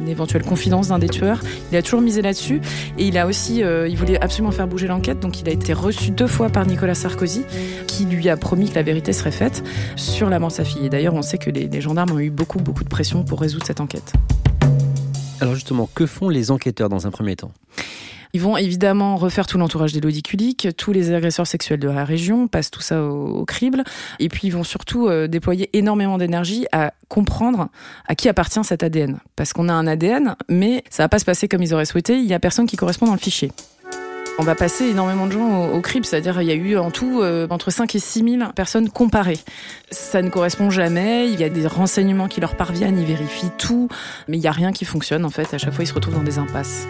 une 0.01 0.09
éventuelle 0.09 0.43
confidence 0.43 0.89
d'un 0.89 0.99
des 0.99 1.09
tueurs. 1.09 1.41
Il 1.71 1.77
a 1.77 1.81
toujours 1.81 2.01
misé 2.01 2.21
là-dessus 2.21 2.61
et 2.97 3.07
il 3.07 3.17
a 3.17 3.27
aussi, 3.27 3.63
euh, 3.63 3.87
il 3.87 3.97
voulait 3.97 4.21
absolument 4.21 4.51
faire 4.51 4.67
bouger 4.67 4.87
l'enquête, 4.87 5.19
donc 5.19 5.39
il 5.39 5.47
a 5.47 5.51
été 5.51 5.73
reçu 5.73 6.11
deux 6.11 6.27
fois 6.27 6.49
par 6.49 6.65
Nicolas 6.65 6.95
Sarkozy, 6.95 7.43
qui 7.87 8.05
lui 8.05 8.27
a 8.29 8.37
promis 8.37 8.69
que 8.69 8.75
la 8.75 8.83
vérité 8.83 9.13
serait 9.13 9.31
faite 9.31 9.63
sur 9.95 10.29
la 10.29 10.39
mort 10.39 10.49
de 10.49 10.55
sa 10.55 10.63
fille. 10.63 10.85
Et 10.85 10.89
d'ailleurs, 10.89 11.13
on 11.13 11.21
sait 11.21 11.37
que 11.37 11.49
les, 11.49 11.67
les 11.67 11.81
gendarmes 11.81 12.11
ont 12.11 12.19
eu 12.19 12.31
beaucoup, 12.31 12.59
beaucoup 12.59 12.83
de 12.83 12.89
pression 12.89 13.23
pour 13.23 13.39
résoudre 13.39 13.65
cette 13.65 13.79
enquête. 13.79 14.13
Alors 15.39 15.55
justement, 15.55 15.89
que 15.93 16.05
font 16.05 16.29
les 16.29 16.51
enquêteurs 16.51 16.89
dans 16.89 17.07
un 17.07 17.11
premier 17.11 17.35
temps? 17.35 17.51
Ils 18.33 18.41
vont 18.41 18.57
évidemment 18.57 19.15
refaire 19.15 19.47
tout 19.47 19.57
l'entourage 19.57 19.93
d'Elodie 19.93 20.23
Kulik, 20.23 20.69
tous 20.77 20.91
les 20.91 21.13
agresseurs 21.13 21.47
sexuels 21.47 21.79
de 21.79 21.89
la 21.89 22.05
région, 22.05 22.47
passent 22.47 22.71
tout 22.71 22.81
ça 22.81 23.03
au, 23.03 23.45
crible. 23.45 23.83
Et 24.19 24.29
puis 24.29 24.47
ils 24.47 24.51
vont 24.51 24.63
surtout 24.63 25.07
euh, 25.07 25.27
déployer 25.27 25.69
énormément 25.73 26.17
d'énergie 26.17 26.65
à 26.71 26.93
comprendre 27.09 27.69
à 28.07 28.15
qui 28.15 28.29
appartient 28.29 28.63
cet 28.63 28.83
ADN. 28.83 29.19
Parce 29.35 29.53
qu'on 29.53 29.69
a 29.69 29.73
un 29.73 29.87
ADN, 29.87 30.35
mais 30.49 30.83
ça 30.89 31.03
va 31.03 31.09
pas 31.09 31.19
se 31.19 31.25
passer 31.25 31.47
comme 31.47 31.61
ils 31.61 31.73
auraient 31.73 31.85
souhaité. 31.85 32.17
Il 32.17 32.25
y 32.25 32.33
a 32.33 32.39
personne 32.39 32.65
qui 32.65 32.77
correspond 32.77 33.05
dans 33.05 33.13
le 33.13 33.19
fichier. 33.19 33.51
On 34.39 34.43
va 34.43 34.55
passer 34.55 34.85
énormément 34.85 35.27
de 35.27 35.33
gens 35.33 35.69
au, 35.69 35.81
crible, 35.81 36.05
c'est-à-dire 36.05 36.41
il 36.41 36.47
y 36.47 36.51
a 36.51 36.55
eu 36.55 36.77
en 36.77 36.89
tout 36.89 37.21
euh, 37.21 37.47
entre 37.49 37.69
5 37.69 37.93
et 37.93 37.99
6 37.99 38.37
000 38.39 38.51
personnes 38.53 38.89
comparées. 38.89 39.39
Ça 39.91 40.21
ne 40.21 40.29
correspond 40.29 40.69
jamais, 40.69 41.29
il 41.29 41.39
y 41.39 41.43
a 41.43 41.49
des 41.49 41.67
renseignements 41.67 42.27
qui 42.27 42.41
leur 42.41 42.55
parviennent, 42.55 42.97
ils 42.97 43.05
vérifient 43.05 43.51
tout, 43.57 43.89
mais 44.27 44.37
il 44.37 44.39
n'y 44.39 44.47
a 44.47 44.51
rien 44.51 44.71
qui 44.71 44.85
fonctionne 44.85 45.25
en 45.25 45.29
fait, 45.29 45.53
à 45.53 45.57
chaque 45.57 45.73
fois 45.73 45.83
ils 45.83 45.87
se 45.87 45.93
retrouvent 45.93 46.15
dans 46.15 46.23
des 46.23 46.39
impasses. 46.39 46.87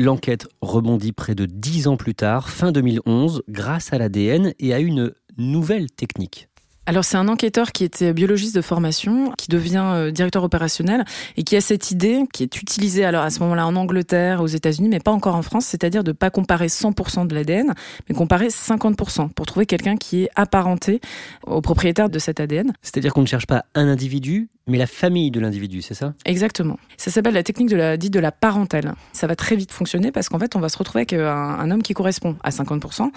L'enquête 0.00 0.48
rebondit 0.62 1.12
près 1.12 1.34
de 1.34 1.44
10 1.44 1.86
ans 1.86 1.98
plus 1.98 2.14
tard, 2.14 2.48
fin 2.48 2.72
2011, 2.72 3.42
grâce 3.50 3.92
à 3.92 3.98
l'ADN 3.98 4.54
et 4.58 4.72
à 4.72 4.78
une 4.78 5.12
nouvelle 5.36 5.90
technique. 5.90 6.48
Alors 6.86 7.04
c'est 7.04 7.18
un 7.18 7.28
enquêteur 7.28 7.70
qui 7.70 7.84
était 7.84 8.14
biologiste 8.14 8.54
de 8.56 8.62
formation, 8.62 9.30
qui 9.36 9.48
devient 9.48 9.84
euh, 9.92 10.10
directeur 10.10 10.42
opérationnel 10.42 11.04
et 11.36 11.44
qui 11.44 11.54
a 11.54 11.60
cette 11.60 11.90
idée 11.90 12.24
qui 12.32 12.42
est 12.42 12.56
utilisée 12.62 13.04
alors 13.04 13.22
à 13.22 13.28
ce 13.28 13.40
moment-là 13.40 13.66
en 13.66 13.76
Angleterre, 13.76 14.40
aux 14.40 14.46
États-Unis, 14.46 14.88
mais 14.88 15.00
pas 15.00 15.10
encore 15.10 15.34
en 15.34 15.42
France, 15.42 15.66
c'est-à-dire 15.66 16.02
de 16.02 16.12
pas 16.12 16.30
comparer 16.30 16.68
100% 16.68 17.26
de 17.26 17.34
l'ADN, 17.34 17.74
mais 18.08 18.14
comparer 18.14 18.48
50% 18.48 19.28
pour 19.34 19.44
trouver 19.44 19.66
quelqu'un 19.66 19.96
qui 19.96 20.22
est 20.22 20.30
apparenté 20.34 21.02
au 21.46 21.60
propriétaire 21.60 22.08
de 22.08 22.18
cet 22.18 22.40
ADN. 22.40 22.72
C'est-à-dire 22.80 23.12
qu'on 23.12 23.20
ne 23.20 23.26
cherche 23.26 23.46
pas 23.46 23.66
un 23.74 23.86
individu, 23.86 24.48
mais 24.70 24.78
la 24.78 24.86
famille 24.86 25.30
de 25.30 25.40
l'individu, 25.40 25.82
c'est 25.82 25.94
ça? 25.94 26.14
Exactement. 26.24 26.78
Ça 26.96 27.10
s'appelle 27.10 27.34
la 27.34 27.42
technique 27.42 27.68
de 27.68 27.76
la 27.76 27.96
dite 27.96 28.12
de 28.12 28.20
la 28.20 28.32
parentèle. 28.32 28.94
Ça 29.12 29.26
va 29.26 29.36
très 29.36 29.56
vite 29.56 29.72
fonctionner 29.72 30.12
parce 30.12 30.28
qu'en 30.28 30.38
fait, 30.38 30.56
on 30.56 30.60
va 30.60 30.68
se 30.68 30.78
retrouver 30.78 31.00
avec 31.00 31.12
un, 31.12 31.26
un 31.26 31.70
homme 31.70 31.82
qui 31.82 31.92
correspond 31.92 32.36
à 32.42 32.50
50%, 32.50 33.10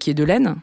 qui 0.00 0.10
est 0.10 0.14
de 0.14 0.24
laine, 0.24 0.56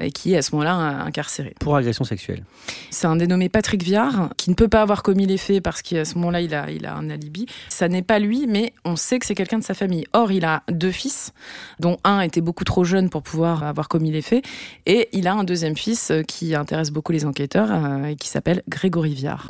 et 0.00 0.10
qui 0.10 0.34
est 0.34 0.36
à 0.36 0.42
ce 0.42 0.54
moment-là 0.54 0.74
incarcéré. 1.04 1.54
Pour 1.60 1.76
agression 1.76 2.04
sexuelle. 2.04 2.44
C'est 2.90 3.06
un 3.06 3.16
dénommé 3.16 3.48
Patrick 3.48 3.82
Viard 3.82 4.30
qui 4.36 4.50
ne 4.50 4.54
peut 4.54 4.68
pas 4.68 4.82
avoir 4.82 5.02
commis 5.02 5.26
les 5.26 5.38
faits 5.38 5.62
parce 5.62 5.82
qu'à 5.82 6.04
ce 6.04 6.14
moment-là, 6.16 6.40
il 6.40 6.54
a, 6.54 6.70
il 6.70 6.86
a 6.86 6.94
un 6.94 7.10
alibi. 7.10 7.46
Ça 7.68 7.88
n'est 7.88 8.02
pas 8.02 8.18
lui, 8.18 8.46
mais 8.46 8.72
on 8.84 8.96
sait 8.96 9.18
que 9.18 9.26
c'est 9.26 9.34
quelqu'un 9.34 9.58
de 9.58 9.64
sa 9.64 9.74
famille. 9.74 10.04
Or, 10.12 10.32
il 10.32 10.44
a 10.44 10.62
deux 10.70 10.92
fils, 10.92 11.32
dont 11.80 11.98
un 12.04 12.20
était 12.20 12.40
beaucoup 12.40 12.64
trop 12.64 12.84
jeune 12.84 13.10
pour 13.10 13.22
pouvoir 13.22 13.64
avoir 13.64 13.88
commis 13.88 14.10
les 14.10 14.22
faits, 14.22 14.44
et 14.86 15.08
il 15.12 15.26
a 15.26 15.34
un 15.34 15.44
deuxième 15.44 15.76
fils 15.76 16.12
qui 16.26 16.54
intéresse 16.54 16.90
beaucoup 16.90 17.12
les 17.12 17.24
enquêteurs 17.24 17.68
euh, 17.72 18.04
et 18.06 18.16
qui 18.16 18.28
s'appelle 18.28 18.62
Grégory 18.68 19.14
Viard. 19.14 19.48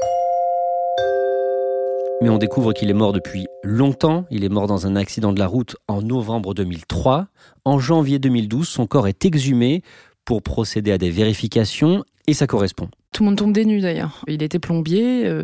Mais 2.20 2.30
on 2.30 2.38
découvre 2.38 2.72
qu'il 2.72 2.90
est 2.90 2.94
mort 2.94 3.12
depuis 3.12 3.46
longtemps. 3.62 4.24
Il 4.30 4.42
est 4.42 4.48
mort 4.48 4.66
dans 4.66 4.86
un 4.86 4.96
accident 4.96 5.32
de 5.32 5.38
la 5.38 5.46
route 5.46 5.76
en 5.86 6.02
novembre 6.02 6.52
2003. 6.52 7.28
En 7.64 7.78
janvier 7.78 8.18
2012, 8.18 8.66
son 8.66 8.88
corps 8.88 9.06
est 9.06 9.24
exhumé 9.24 9.82
pour 10.24 10.42
procéder 10.42 10.90
à 10.90 10.98
des 10.98 11.10
vérifications 11.10 12.04
et 12.28 12.34
ça 12.34 12.46
correspond. 12.46 12.90
Tout 13.14 13.22
le 13.22 13.30
monde 13.30 13.38
tombe 13.38 13.52
des 13.54 13.64
nues 13.64 13.80
d'ailleurs. 13.80 14.22
Il 14.28 14.42
était 14.42 14.58
plombier, 14.58 15.26
euh, 15.26 15.42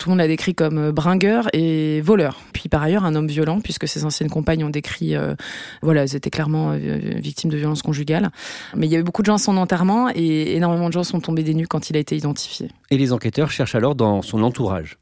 tout 0.00 0.08
le 0.08 0.10
monde 0.10 0.18
l'a 0.18 0.26
décrit 0.26 0.52
comme 0.52 0.78
euh, 0.78 0.92
bringueur 0.92 1.46
et 1.52 2.00
voleur. 2.00 2.40
Puis 2.52 2.68
par 2.68 2.82
ailleurs 2.82 3.04
un 3.04 3.14
homme 3.14 3.28
violent 3.28 3.60
puisque 3.60 3.86
ses 3.86 4.04
anciennes 4.04 4.28
compagnes 4.28 4.64
ont 4.64 4.70
décrit, 4.70 5.14
euh, 5.14 5.36
voilà, 5.80 6.02
elles 6.02 6.16
étaient 6.16 6.30
clairement 6.30 6.72
victimes 6.72 7.50
de 7.50 7.56
violences 7.56 7.82
conjugales. 7.82 8.30
Mais 8.74 8.86
il 8.86 8.90
y 8.90 8.96
avait 8.96 9.04
beaucoup 9.04 9.22
de 9.22 9.26
gens 9.26 9.36
à 9.36 9.38
son 9.38 9.56
enterrement 9.56 10.10
et 10.12 10.56
énormément 10.56 10.88
de 10.88 10.92
gens 10.92 11.04
sont 11.04 11.20
tombés 11.20 11.44
des 11.44 11.54
nues 11.54 11.68
quand 11.68 11.88
il 11.88 11.96
a 11.96 12.00
été 12.00 12.16
identifié. 12.16 12.68
Et 12.90 12.98
les 12.98 13.12
enquêteurs 13.12 13.52
cherchent 13.52 13.76
alors 13.76 13.94
dans 13.94 14.20
son 14.20 14.42
entourage. 14.42 14.98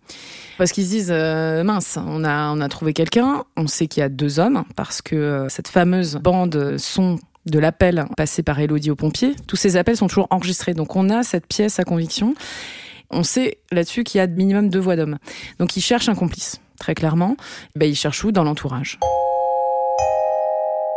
Parce 0.58 0.70
qu'ils 0.72 0.84
se 0.84 0.90
disent 0.90 1.10
mince, 1.10 1.98
on 2.06 2.24
a 2.24 2.52
on 2.52 2.60
a 2.60 2.68
trouvé 2.68 2.92
quelqu'un, 2.92 3.44
on 3.56 3.66
sait 3.66 3.86
qu'il 3.86 4.02
y 4.02 4.04
a 4.04 4.10
deux 4.10 4.38
hommes 4.38 4.64
parce 4.76 5.00
que 5.00 5.46
cette 5.48 5.68
fameuse 5.68 6.16
bande 6.16 6.76
sont 6.76 7.18
de 7.46 7.58
l'appel 7.58 8.06
passé 8.16 8.42
par 8.42 8.58
Elodie 8.60 8.90
aux 8.90 8.96
pompiers. 8.96 9.34
Tous 9.46 9.56
ces 9.56 9.76
appels 9.76 9.96
sont 9.96 10.06
toujours 10.06 10.28
enregistrés. 10.30 10.74
Donc 10.74 10.96
on 10.96 11.10
a 11.10 11.22
cette 11.22 11.46
pièce 11.46 11.78
à 11.78 11.84
conviction. 11.84 12.34
On 13.10 13.22
sait 13.22 13.58
là-dessus 13.70 14.04
qu'il 14.04 14.18
y 14.18 14.22
a 14.22 14.26
minimum 14.26 14.68
deux 14.68 14.78
voix 14.78 14.96
d'hommes. 14.96 15.18
Donc 15.58 15.76
ils 15.76 15.82
cherchent 15.82 16.08
un 16.08 16.14
complice, 16.14 16.60
très 16.78 16.94
clairement. 16.94 17.36
Ben, 17.76 17.90
ils 17.90 18.24
où? 18.24 18.32
Dans 18.32 18.44
l'entourage. 18.44 18.98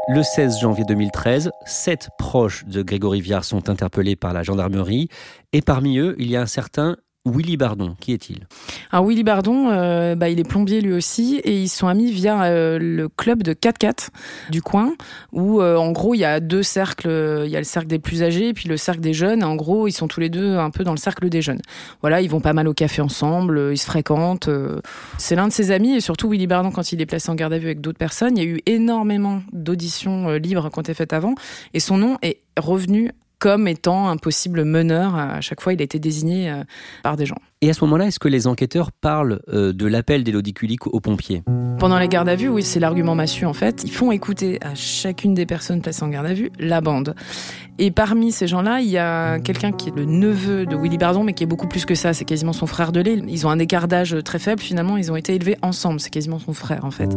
Le 0.07 0.21
16 0.21 0.59
janvier 0.59 0.85
2013, 0.85 1.51
sept 1.65 2.09
proches 2.19 2.63
de 2.65 2.83
Grégory 2.83 3.21
Viard 3.21 3.43
sont 3.43 3.69
interpellés 3.69 4.15
par 4.15 4.33
la 4.33 4.43
gendarmerie 4.43 5.09
et 5.51 5.61
parmi 5.61 5.97
eux, 5.97 6.15
il 6.19 6.29
y 6.29 6.35
a 6.35 6.41
un 6.41 6.45
certain 6.45 6.95
Willy 7.25 7.57
Bardon, 7.57 7.95
qui 7.99 8.13
est-il? 8.13 8.47
Alors 8.91 9.07
Willy 9.07 9.23
Bardon, 9.23 9.69
euh, 9.71 10.15
bah, 10.15 10.29
il 10.29 10.39
est 10.39 10.47
plombier 10.47 10.79
lui 10.81 10.93
aussi 10.93 11.37
et 11.43 11.59
ils 11.59 11.69
sont 11.69 11.87
amis 11.87 12.11
via 12.11 12.43
euh, 12.43 12.77
le 12.79 13.09
club 13.09 13.41
de 13.41 13.53
4x4 13.53 14.09
du 14.51 14.61
coin 14.61 14.93
où 15.31 15.59
euh, 15.59 15.75
en 15.75 15.91
gros 15.91 16.13
il 16.13 16.19
y 16.19 16.25
a 16.25 16.39
deux 16.39 16.61
cercles, 16.61 17.43
il 17.45 17.49
y 17.49 17.55
a 17.55 17.59
le 17.59 17.65
cercle 17.65 17.87
des 17.87 17.97
plus 17.97 18.21
âgés 18.21 18.49
et 18.49 18.53
puis 18.53 18.69
le 18.69 18.77
cercle 18.77 19.01
des 19.01 19.13
jeunes. 19.13 19.43
En 19.43 19.55
gros 19.55 19.87
ils 19.87 19.91
sont 19.91 20.07
tous 20.07 20.19
les 20.19 20.29
deux 20.29 20.57
un 20.57 20.69
peu 20.69 20.83
dans 20.83 20.91
le 20.91 20.97
cercle 20.97 21.27
des 21.29 21.41
jeunes. 21.41 21.61
Voilà, 22.01 22.21
ils 22.21 22.29
vont 22.29 22.41
pas 22.41 22.53
mal 22.53 22.67
au 22.67 22.73
café 22.73 23.01
ensemble, 23.01 23.69
ils 23.71 23.77
se 23.77 23.85
fréquentent. 23.85 24.49
C'est 25.17 25.35
l'un 25.35 25.47
de 25.47 25.53
ses 25.53 25.71
amis 25.71 25.95
et 25.95 26.01
surtout 26.01 26.29
Willy 26.29 26.45
Bardon 26.45 26.69
quand 26.69 26.91
il 26.91 27.01
est 27.01 27.07
placé 27.07 27.31
en 27.31 27.35
garde 27.35 27.53
à 27.53 27.57
vue 27.57 27.65
avec 27.65 27.81
d'autres 27.81 27.97
personnes, 27.97 28.37
il 28.37 28.43
y 28.43 28.45
a 28.45 28.49
eu 28.49 28.59
énormément 28.67 29.41
d'auditions 29.51 30.29
libres 30.33 30.69
qui 30.69 30.77
ont 30.77 30.83
été 30.83 30.93
faites 30.93 31.13
avant 31.13 31.33
et 31.73 31.79
son 31.79 31.97
nom 31.97 32.17
est 32.21 32.41
revenu 32.57 33.11
comme 33.45 33.67
étant 33.67 34.09
un 34.09 34.17
possible 34.17 34.63
meneur. 34.63 35.13
À 35.13 35.39
chaque 35.39 35.61
fois, 35.61 35.73
il 35.73 35.79
a 35.79 35.83
été 35.83 35.99
désigné 35.99 36.49
euh, 36.49 36.63
par 37.03 37.15
des 37.15 37.27
gens. 37.27 37.37
Et 37.61 37.69
à 37.69 37.73
ce 37.73 37.83
moment-là, 37.85 38.07
est-ce 38.07 38.19
que 38.19 38.27
les 38.27 38.47
enquêteurs 38.47 38.91
parlent 38.91 39.39
euh, 39.47 39.71
de 39.71 39.87
l'appel 39.87 40.23
d'Élodie 40.23 40.53
Kulik 40.53 40.87
aux 40.87 40.99
pompiers? 40.99 41.41
Pendant 41.79 41.97
les 41.97 42.07
gardes 42.07 42.27
à 42.27 42.35
vue, 42.35 42.49
oui, 42.49 42.63
c'est 42.63 42.79
l'argument 42.79 43.15
massu 43.15 43.45
en 43.45 43.53
fait. 43.53 43.83
Ils 43.85 43.91
font 43.91 44.11
écouter 44.11 44.59
à 44.61 44.75
chacune 44.75 45.33
des 45.33 45.45
personnes 45.45 45.81
placées 45.81 46.03
en 46.03 46.09
garde 46.09 46.25
à 46.25 46.33
vue 46.33 46.51
la 46.59 46.81
bande. 46.81 47.15
Et 47.77 47.91
parmi 47.91 48.31
ces 48.31 48.47
gens-là, 48.47 48.79
il 48.79 48.89
y 48.89 48.97
a 48.97 49.39
quelqu'un 49.39 49.71
qui 49.71 49.89
est 49.89 49.95
le 49.95 50.05
neveu 50.05 50.65
de 50.65 50.75
Willy 50.75 50.97
Bardon, 50.97 51.23
mais 51.23 51.33
qui 51.33 51.43
est 51.43 51.47
beaucoup 51.47 51.67
plus 51.67 51.85
que 51.85 51.95
ça. 51.95 52.13
C'est 52.13 52.23
quasiment 52.23 52.53
son 52.53 52.67
frère 52.67 52.91
de 52.91 53.01
lait. 53.01 53.21
Ils 53.27 53.45
ont 53.47 53.49
un 53.49 53.59
écart 53.59 53.87
d'âge 53.87 54.15
très 54.23 54.39
faible. 54.39 54.61
Finalement, 54.61 54.97
ils 54.97 55.11
ont 55.11 55.15
été 55.15 55.35
élevés 55.35 55.57
ensemble. 55.61 55.99
C'est 55.99 56.09
quasiment 56.09 56.39
son 56.39 56.53
frère 56.53 56.85
en 56.85 56.91
fait. 56.91 57.09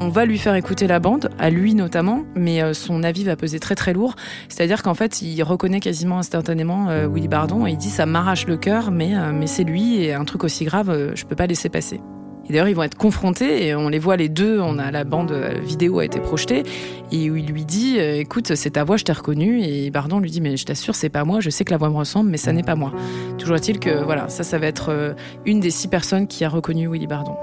On 0.00 0.08
va 0.08 0.24
lui 0.24 0.38
faire 0.38 0.56
écouter 0.56 0.86
la 0.86 0.98
bande, 0.98 1.30
à 1.38 1.50
lui 1.50 1.74
notamment, 1.74 2.24
mais 2.34 2.62
euh, 2.62 2.74
son 2.74 3.04
avis 3.04 3.24
va 3.24 3.36
peser 3.36 3.60
très 3.60 3.76
très 3.76 3.92
lourd. 3.92 4.16
C'est-à-dire 4.48 4.82
qu'en 4.82 4.94
fait, 4.94 5.22
il 5.22 5.40
reconnaît 5.42 5.80
quasiment 5.80 6.18
instantanément 6.18 6.90
euh, 6.90 7.06
Willy 7.08 7.28
Bardon 7.28 7.66
et 7.66 7.70
il 7.70 7.76
dit 7.76 7.90
ça 7.90 8.04
m'arrache 8.04 8.46
le 8.46 8.56
cœur, 8.56 8.90
mais, 8.90 9.14
mais 9.32 9.46
c'est 9.46 9.63
lui 9.64 10.02
et 10.02 10.12
un 10.12 10.24
truc 10.24 10.44
aussi 10.44 10.64
grave, 10.64 10.90
euh, 10.90 11.12
je 11.14 11.24
peux 11.24 11.36
pas 11.36 11.46
laisser 11.46 11.68
passer. 11.68 12.00
Et 12.46 12.52
d'ailleurs, 12.52 12.68
ils 12.68 12.74
vont 12.74 12.82
être 12.82 12.98
confrontés 12.98 13.66
et 13.66 13.74
on 13.74 13.88
les 13.88 13.98
voit 13.98 14.16
les 14.16 14.28
deux. 14.28 14.60
On 14.60 14.78
a 14.78 14.90
la 14.90 15.04
bande 15.04 15.32
euh, 15.32 15.58
vidéo 15.62 15.98
a 16.00 16.04
été 16.04 16.20
projetée 16.20 16.62
et 17.10 17.30
où 17.30 17.36
il 17.36 17.46
lui 17.46 17.64
dit 17.64 17.98
euh, 17.98 18.20
"Écoute, 18.20 18.54
c'est 18.54 18.70
ta 18.70 18.84
voix, 18.84 18.98
je 18.98 19.04
t'ai 19.04 19.12
reconnu." 19.12 19.62
Et 19.62 19.90
Bardon 19.90 20.20
lui 20.20 20.30
dit 20.30 20.42
"Mais 20.42 20.56
je 20.56 20.66
t'assure, 20.66 20.94
c'est 20.94 21.08
pas 21.08 21.24
moi. 21.24 21.40
Je 21.40 21.48
sais 21.48 21.64
que 21.64 21.70
la 21.70 21.78
voix 21.78 21.88
me 21.88 21.96
ressemble, 21.96 22.30
mais 22.30 22.36
ça 22.36 22.52
n'est 22.52 22.62
pas 22.62 22.74
moi." 22.74 22.92
Toujours 23.38 23.56
est-il 23.56 23.78
que 23.78 24.04
voilà, 24.04 24.28
ça, 24.28 24.42
ça 24.42 24.58
va 24.58 24.66
être 24.66 25.14
une 25.46 25.60
des 25.60 25.70
six 25.70 25.88
personnes 25.88 26.26
qui 26.26 26.44
a 26.44 26.48
reconnu 26.48 26.86
Willy 26.86 27.06
Bardon. 27.06 27.34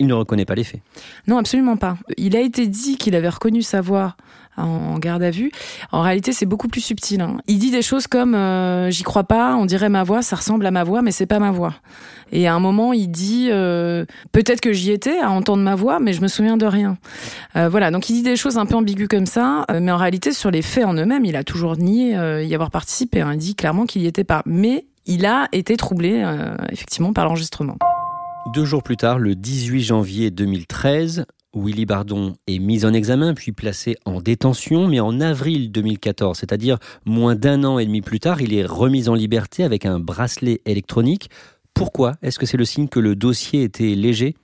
Il 0.00 0.06
ne 0.06 0.14
reconnaît 0.14 0.46
pas 0.46 0.54
les 0.54 0.64
faits. 0.64 0.80
Non, 1.26 1.36
absolument 1.36 1.76
pas. 1.76 1.98
Il 2.16 2.34
a 2.34 2.40
été 2.40 2.66
dit 2.66 2.96
qu'il 2.96 3.14
avait 3.14 3.28
reconnu 3.28 3.62
sa 3.62 3.80
voix 3.82 4.16
en 4.56 4.98
garde 4.98 5.22
à 5.22 5.30
vue. 5.30 5.50
En 5.92 6.02
réalité, 6.02 6.32
c'est 6.32 6.46
beaucoup 6.46 6.68
plus 6.68 6.80
subtil. 6.80 7.20
Hein. 7.20 7.38
Il 7.46 7.58
dit 7.58 7.70
des 7.70 7.82
choses 7.82 8.06
comme 8.06 8.34
euh, 8.34 8.90
j'y 8.90 9.02
crois 9.02 9.24
pas, 9.24 9.56
on 9.56 9.66
dirait 9.66 9.88
ma 9.88 10.02
voix, 10.02 10.22
ça 10.22 10.36
ressemble 10.36 10.66
à 10.66 10.70
ma 10.70 10.84
voix, 10.84 11.02
mais 11.02 11.12
c'est 11.12 11.26
pas 11.26 11.38
ma 11.38 11.50
voix. 11.50 11.74
Et 12.32 12.46
à 12.46 12.54
un 12.54 12.60
moment, 12.60 12.92
il 12.92 13.08
dit 13.08 13.48
euh, 13.50 14.04
peut-être 14.32 14.60
que 14.60 14.72
j'y 14.72 14.92
étais 14.92 15.18
à 15.18 15.30
entendre 15.30 15.62
ma 15.62 15.74
voix, 15.74 16.00
mais 16.00 16.12
je 16.12 16.20
me 16.20 16.28
souviens 16.28 16.56
de 16.56 16.66
rien. 16.66 16.96
Euh, 17.56 17.68
voilà, 17.68 17.90
donc 17.90 18.08
il 18.10 18.14
dit 18.14 18.22
des 18.22 18.36
choses 18.36 18.58
un 18.58 18.66
peu 18.66 18.76
ambiguës 18.76 19.08
comme 19.08 19.26
ça, 19.26 19.64
mais 19.80 19.90
en 19.90 19.96
réalité, 19.96 20.32
sur 20.32 20.50
les 20.50 20.62
faits 20.62 20.84
en 20.84 20.94
eux-mêmes, 20.94 21.24
il 21.24 21.36
a 21.36 21.44
toujours 21.44 21.76
nié 21.76 22.12
y 22.44 22.54
avoir 22.54 22.70
participé. 22.70 23.20
Hein. 23.20 23.32
Il 23.34 23.38
dit 23.38 23.54
clairement 23.54 23.86
qu'il 23.86 24.02
y 24.02 24.06
était 24.06 24.24
pas, 24.24 24.42
mais 24.46 24.86
il 25.06 25.26
a 25.26 25.48
été 25.52 25.76
troublé 25.76 26.24
effectivement 26.70 27.12
par 27.12 27.24
l'enregistrement. 27.24 27.76
Deux 28.54 28.64
jours 28.64 28.82
plus 28.82 28.96
tard, 28.96 29.18
le 29.18 29.34
18 29.34 29.82
janvier 29.82 30.30
2013, 30.30 31.26
Willy 31.54 31.84
Bardon 31.84 32.34
est 32.46 32.58
mis 32.58 32.84
en 32.84 32.92
examen 32.92 33.34
puis 33.34 33.52
placé 33.52 33.96
en 34.04 34.20
détention, 34.20 34.86
mais 34.86 35.00
en 35.00 35.20
avril 35.20 35.72
2014, 35.72 36.38
c'est-à-dire 36.38 36.78
moins 37.04 37.34
d'un 37.34 37.64
an 37.64 37.78
et 37.78 37.86
demi 37.86 38.02
plus 38.02 38.20
tard, 38.20 38.40
il 38.40 38.54
est 38.54 38.64
remis 38.64 39.08
en 39.08 39.14
liberté 39.14 39.64
avec 39.64 39.84
un 39.84 39.98
bracelet 39.98 40.60
électronique. 40.64 41.28
Pourquoi? 41.74 42.14
Est-ce 42.22 42.38
que 42.38 42.46
c'est 42.46 42.56
le 42.56 42.64
signe 42.64 42.88
que 42.88 43.00
le 43.00 43.16
dossier 43.16 43.64
était 43.64 43.94
léger? 43.94 44.36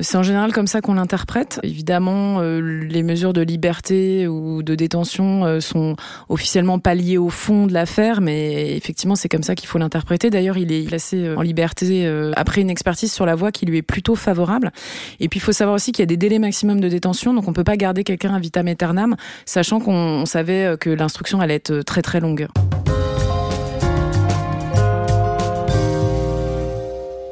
C'est 0.00 0.16
en 0.16 0.24
général 0.24 0.52
comme 0.52 0.66
ça 0.66 0.80
qu'on 0.80 0.94
l'interprète. 0.94 1.60
Évidemment, 1.62 2.40
euh, 2.40 2.60
les 2.60 3.02
mesures 3.04 3.32
de 3.32 3.42
liberté 3.42 4.26
ou 4.26 4.62
de 4.62 4.74
détention 4.74 5.44
euh, 5.44 5.60
sont 5.60 5.94
officiellement 6.28 6.80
pas 6.80 6.94
liées 6.94 7.18
au 7.18 7.28
fond 7.28 7.66
de 7.66 7.72
l'affaire, 7.72 8.20
mais 8.20 8.76
effectivement, 8.76 9.14
c'est 9.14 9.28
comme 9.28 9.44
ça 9.44 9.54
qu'il 9.54 9.68
faut 9.68 9.78
l'interpréter. 9.78 10.30
D'ailleurs, 10.30 10.58
il 10.58 10.72
est 10.72 10.86
placé 10.88 11.24
euh, 11.24 11.36
en 11.36 11.42
liberté 11.42 12.10
après 12.36 12.60
une 12.60 12.70
expertise 12.70 13.12
sur 13.12 13.26
la 13.26 13.34
voie 13.34 13.52
qui 13.52 13.66
lui 13.66 13.78
est 13.78 13.82
plutôt 13.82 14.16
favorable. 14.16 14.72
Et 15.20 15.28
puis, 15.28 15.38
il 15.38 15.42
faut 15.42 15.52
savoir 15.52 15.76
aussi 15.76 15.92
qu'il 15.92 16.02
y 16.02 16.04
a 16.04 16.06
des 16.06 16.16
délais 16.16 16.38
maximum 16.38 16.80
de 16.80 16.88
détention, 16.88 17.32
donc 17.32 17.46
on 17.46 17.52
peut 17.52 17.64
pas 17.64 17.76
garder 17.76 18.02
quelqu'un 18.04 18.34
à 18.34 18.40
vitam 18.40 18.66
aeternam, 18.66 19.16
sachant 19.46 19.78
qu'on 19.78 20.26
savait 20.26 20.76
que 20.78 20.90
l'instruction 20.90 21.40
allait 21.40 21.54
être 21.54 21.82
très 21.82 22.02
très 22.02 22.20
longue. 22.20 22.48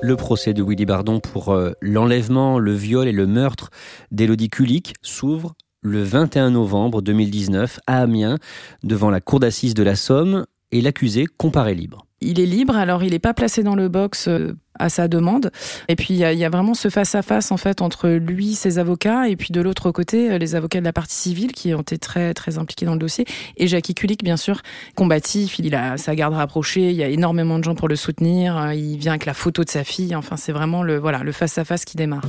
Le 0.04 0.16
procès 0.16 0.52
de 0.52 0.64
Willy 0.64 0.84
Bardon 0.84 1.20
pour 1.20 1.50
euh, 1.50 1.74
l'enlèvement, 1.80 2.58
le 2.58 2.72
viol 2.72 3.06
et 3.06 3.12
le 3.12 3.28
meurtre 3.28 3.70
d'Élodie 4.10 4.48
Kulik 4.48 4.94
s'ouvre 5.00 5.54
le 5.80 6.02
21 6.02 6.50
novembre 6.50 7.02
2019 7.02 7.78
à 7.86 8.00
Amiens 8.00 8.38
devant 8.82 9.10
la 9.10 9.20
cour 9.20 9.38
d'assises 9.38 9.74
de 9.74 9.84
la 9.84 9.94
Somme 9.94 10.44
et 10.72 10.80
l'accusé 10.80 11.26
comparé 11.26 11.76
libre. 11.76 12.04
Il 12.22 12.40
est 12.40 12.46
libre, 12.46 12.76
alors 12.76 13.02
il 13.02 13.10
n'est 13.10 13.18
pas 13.18 13.34
placé 13.34 13.62
dans 13.62 13.74
le 13.74 13.88
box 13.88 14.28
euh, 14.28 14.56
à 14.78 14.88
sa 14.88 15.08
demande. 15.08 15.50
Et 15.88 15.96
puis 15.96 16.14
il 16.14 16.16
y, 16.16 16.44
a 16.44 16.50
vraiment 16.50 16.74
ce 16.74 16.88
face-à-face 16.88 17.52
en 17.52 17.56
fait 17.56 17.82
entre 17.82 18.08
lui, 18.08 18.54
ses 18.54 18.78
avocats, 18.78 19.28
et 19.28 19.36
puis 19.36 19.48
de 19.50 19.60
l'autre 19.60 19.90
côté, 19.90 20.30
euh, 20.30 20.38
les 20.38 20.54
avocats 20.54 20.80
de 20.80 20.84
la 20.84 20.92
partie 20.92 21.16
civile 21.16 21.52
qui 21.52 21.74
ont 21.74 21.80
été 21.80 21.98
très 21.98 22.34
très 22.34 22.58
impliqués 22.58 22.86
dans 22.86 22.94
le 22.94 22.98
dossier. 22.98 23.24
Et 23.56 23.66
Jackie 23.66 23.94
Kulik, 23.94 24.22
bien 24.22 24.36
sûr, 24.36 24.62
combatif, 24.94 25.58
il 25.58 25.74
a 25.74 25.96
sa 25.96 26.14
garde 26.14 26.34
rapprochée, 26.34 26.90
il 26.90 26.96
y 26.96 27.02
a 27.02 27.08
énormément 27.08 27.58
de 27.58 27.64
gens 27.64 27.74
pour 27.74 27.88
le 27.88 27.96
soutenir, 27.96 28.56
euh, 28.56 28.74
il 28.74 28.96
vient 28.98 29.12
avec 29.12 29.26
la 29.26 29.34
photo 29.34 29.64
de 29.64 29.70
sa 29.70 29.84
fille, 29.84 30.14
enfin 30.14 30.36
c'est 30.36 30.52
vraiment 30.52 30.82
le 30.82 30.98
voilà 30.98 31.22
le 31.22 31.32
face-à-face 31.32 31.84
qui 31.84 31.96
démarre. 31.96 32.24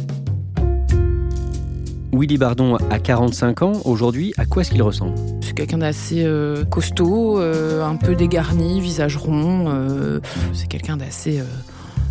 Willy 2.13 2.37
Bardon 2.37 2.75
a 2.75 2.99
45 2.99 3.63
ans. 3.63 3.73
Aujourd'hui, 3.85 4.33
à 4.37 4.45
quoi 4.45 4.61
est-ce 4.61 4.69
qu'il 4.69 4.83
ressemble? 4.83 5.15
C'est 5.41 5.53
quelqu'un 5.53 5.79
d'assez 5.79 6.23
euh, 6.23 6.63
costaud, 6.63 7.39
euh, 7.39 7.83
un 7.83 7.95
peu 7.95 8.13
dégarni, 8.13 8.79
visage 8.79 9.17
rond. 9.17 9.65
euh, 9.69 10.19
c'est 10.53 10.67
quelqu'un 10.67 10.95
d'assez 10.95 11.41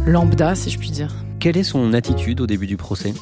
lambda, 0.05 0.57
si 0.57 0.71
je 0.71 0.79
puis 0.79 0.91
dire. 0.91 1.15
Quelle 1.43 1.57
est 1.57 1.65
son 1.65 1.93
attitude 1.93 2.41
au 2.41 2.47
début 2.47 2.69
du 2.69 2.77
procès? 2.77 3.15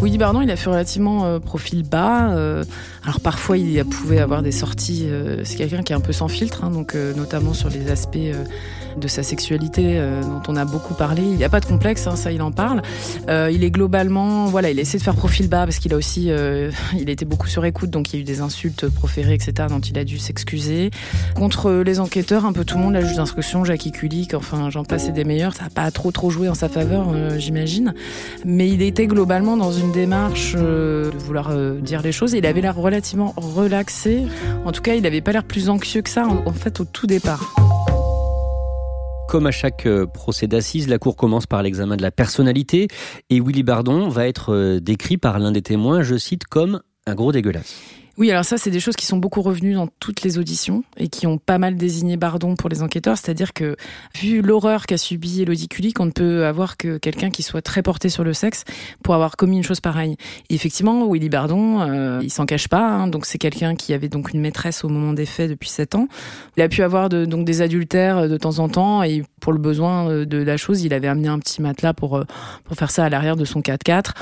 Willy 0.00 0.16
Bardon, 0.16 0.40
il 0.40 0.50
a 0.52 0.54
fait 0.54 0.70
relativement 0.70 1.24
euh, 1.24 1.40
profil 1.40 1.82
bas. 1.82 2.30
euh, 2.30 2.62
alors 3.02 3.18
parfois, 3.18 3.58
il 3.58 3.84
pouvait 3.84 4.20
avoir 4.20 4.42
des 4.42 4.52
sorties. 4.52 5.06
euh, 5.08 5.40
c'est 5.42 5.56
quelqu'un 5.56 5.82
qui 5.82 5.92
est 5.92 5.96
un 5.96 6.00
peu 6.00 6.12
sans 6.12 6.28
filtre, 6.28 6.62
hein, 6.62 6.70
donc 6.70 6.94
notamment 6.94 7.52
sur 7.52 7.68
les 7.68 7.90
aspects 7.90 8.16
de 8.96 9.08
sa 9.08 9.24
sexualité 9.24 10.00
dont 10.22 10.42
on 10.46 10.54
a 10.54 10.64
beaucoup 10.64 10.94
parlé. 10.94 11.22
Il 11.22 11.36
n'y 11.36 11.42
a 11.42 11.48
pas 11.48 11.58
de 11.58 11.66
complexe, 11.66 12.06
hein, 12.06 12.14
ça, 12.14 12.30
il 12.30 12.42
en 12.42 12.52
parle. 12.52 12.82
Il 13.28 13.64
est 13.64 13.70
globalement, 13.70 14.46
voilà, 14.46 14.70
il 14.70 14.78
essaie 14.78 14.98
de 14.98 15.02
faire 15.02 15.16
profil 15.16 15.48
bas 15.48 15.64
parce 15.64 15.78
qu'il 15.78 15.92
a 15.92 15.96
aussi, 15.96 16.30
il 16.98 17.10
été 17.10 17.24
beaucoup 17.24 17.48
sur 17.48 17.64
écoute, 17.64 17.90
donc 17.90 18.12
il 18.12 18.16
y 18.16 18.18
a 18.18 18.20
eu 18.20 18.24
des 18.24 18.40
insultes 18.40 18.88
proférées, 18.88 19.34
etc., 19.34 19.68
dont 19.68 19.80
il 19.80 19.98
a 19.98 20.04
dû 20.04 20.18
s'excuser. 20.18 20.90
Contre 21.34 21.72
les 21.72 21.98
enquêteurs, 21.98 22.44
un 22.46 22.52
peu 22.52 22.64
tout 22.64 22.78
le 22.78 22.84
monde, 22.84 22.94
la 22.94 23.00
juge 23.00 23.16
d'instruction, 23.16 23.64
Jackie 23.64 23.90
Kulik, 23.90 24.34
enfin, 24.34 24.70
j'en 24.70 24.84
passe 24.84 25.10
des 25.10 25.24
meilleurs. 25.24 25.54
Ça 25.54 25.64
n'a 25.64 25.70
pas 25.70 25.90
trop 25.90 26.12
trop 26.12 26.30
joué 26.30 26.48
en 26.48 26.54
sa 26.54 26.68
faveur, 26.68 27.08
euh, 27.12 27.38
Mais 28.44 28.68
il 28.68 28.82
était 28.82 29.06
globalement 29.06 29.56
dans 29.56 29.72
une 29.72 29.92
démarche 29.92 30.54
euh, 30.56 31.10
de 31.10 31.16
vouloir 31.18 31.50
euh, 31.50 31.80
dire 31.80 32.02
les 32.02 32.12
choses. 32.12 32.34
Et 32.34 32.38
il 32.38 32.46
avait 32.46 32.60
l'air 32.60 32.76
relativement 32.76 33.34
relaxé. 33.36 34.22
En 34.64 34.72
tout 34.72 34.82
cas, 34.82 34.94
il 34.94 35.02
n'avait 35.02 35.20
pas 35.20 35.32
l'air 35.32 35.44
plus 35.44 35.68
anxieux 35.68 36.02
que 36.02 36.10
ça, 36.10 36.26
en, 36.26 36.52
fait, 36.52 36.80
au 36.80 36.84
tout 36.84 37.06
départ. 37.06 37.54
Comme 39.28 39.46
à 39.46 39.50
chaque 39.50 39.86
euh, 39.86 40.06
procès 40.06 40.46
d'assises, 40.46 40.88
la 40.88 40.98
cour 40.98 41.16
commence 41.16 41.46
par 41.46 41.62
l'examen 41.62 41.96
de 41.96 42.02
la 42.02 42.10
personnalité 42.10 42.88
et 43.30 43.40
Willy 43.40 43.62
Bardon 43.62 44.08
va 44.08 44.28
être 44.28 44.78
décrit 44.78 45.16
par 45.16 45.38
l'un 45.38 45.52
des 45.52 45.62
témoins, 45.62 46.02
je 46.02 46.16
cite, 46.16 46.44
comme 46.44 46.80
un 47.06 47.14
gros 47.14 47.32
dégueulasse. 47.32 47.74
Oui, 48.16 48.30
alors 48.30 48.44
ça, 48.44 48.58
c'est 48.58 48.70
des 48.70 48.78
choses 48.78 48.94
qui 48.94 49.06
sont 49.06 49.16
beaucoup 49.16 49.42
revenues 49.42 49.74
dans 49.74 49.88
toutes 49.98 50.22
les 50.22 50.38
auditions 50.38 50.84
et 50.96 51.08
qui 51.08 51.26
ont 51.26 51.36
pas 51.38 51.58
mal 51.58 51.74
désigné 51.76 52.16
Bardon 52.16 52.54
pour 52.54 52.68
les 52.70 52.80
enquêteurs. 52.80 53.18
C'est-à-dire 53.18 53.52
que, 53.52 53.74
vu 54.14 54.40
l'horreur 54.40 54.86
qu'a 54.86 54.96
subi 54.98 55.42
Elodie 55.42 55.68
on 55.98 56.06
ne 56.06 56.10
peut 56.12 56.46
avoir 56.46 56.76
que 56.76 56.96
quelqu'un 56.98 57.30
qui 57.30 57.42
soit 57.42 57.60
très 57.60 57.82
porté 57.82 58.08
sur 58.08 58.22
le 58.22 58.32
sexe 58.32 58.62
pour 59.02 59.14
avoir 59.16 59.36
commis 59.36 59.56
une 59.56 59.64
chose 59.64 59.80
pareille. 59.80 60.16
Effectivement, 60.48 61.10
Willy 61.10 61.28
Bardon, 61.28 61.80
euh, 61.80 62.20
il 62.22 62.30
s'en 62.30 62.46
cache 62.46 62.68
pas. 62.68 62.86
hein. 62.88 63.08
donc, 63.08 63.26
c'est 63.26 63.38
quelqu'un 63.38 63.74
qui 63.74 63.92
avait 63.92 64.08
donc 64.08 64.32
une 64.32 64.40
maîtresse 64.40 64.84
au 64.84 64.88
moment 64.88 65.12
des 65.12 65.26
faits 65.26 65.50
depuis 65.50 65.68
7 65.68 65.96
ans. 65.96 66.06
Il 66.56 66.62
a 66.62 66.68
pu 66.68 66.82
avoir 66.84 67.08
de- 67.08 67.24
donc 67.24 67.44
des 67.44 67.62
adultères 67.62 68.18
euh, 68.18 68.28
de 68.28 68.36
temps 68.36 68.60
en 68.60 68.68
temps 68.68 69.02
et 69.02 69.24
pour 69.40 69.52
le 69.52 69.58
besoin 69.58 70.08
euh, 70.08 70.24
de 70.24 70.38
la 70.38 70.56
chose, 70.56 70.82
il 70.82 70.94
avait 70.94 71.08
amené 71.08 71.26
un 71.26 71.40
petit 71.40 71.60
matelas 71.60 71.94
pour, 71.94 72.22
pour 72.64 72.76
faire 72.76 72.92
ça 72.92 73.04
à 73.04 73.08
l'arrière 73.08 73.34
de 73.34 73.44
son 73.44 73.60
4x4. 73.60 74.12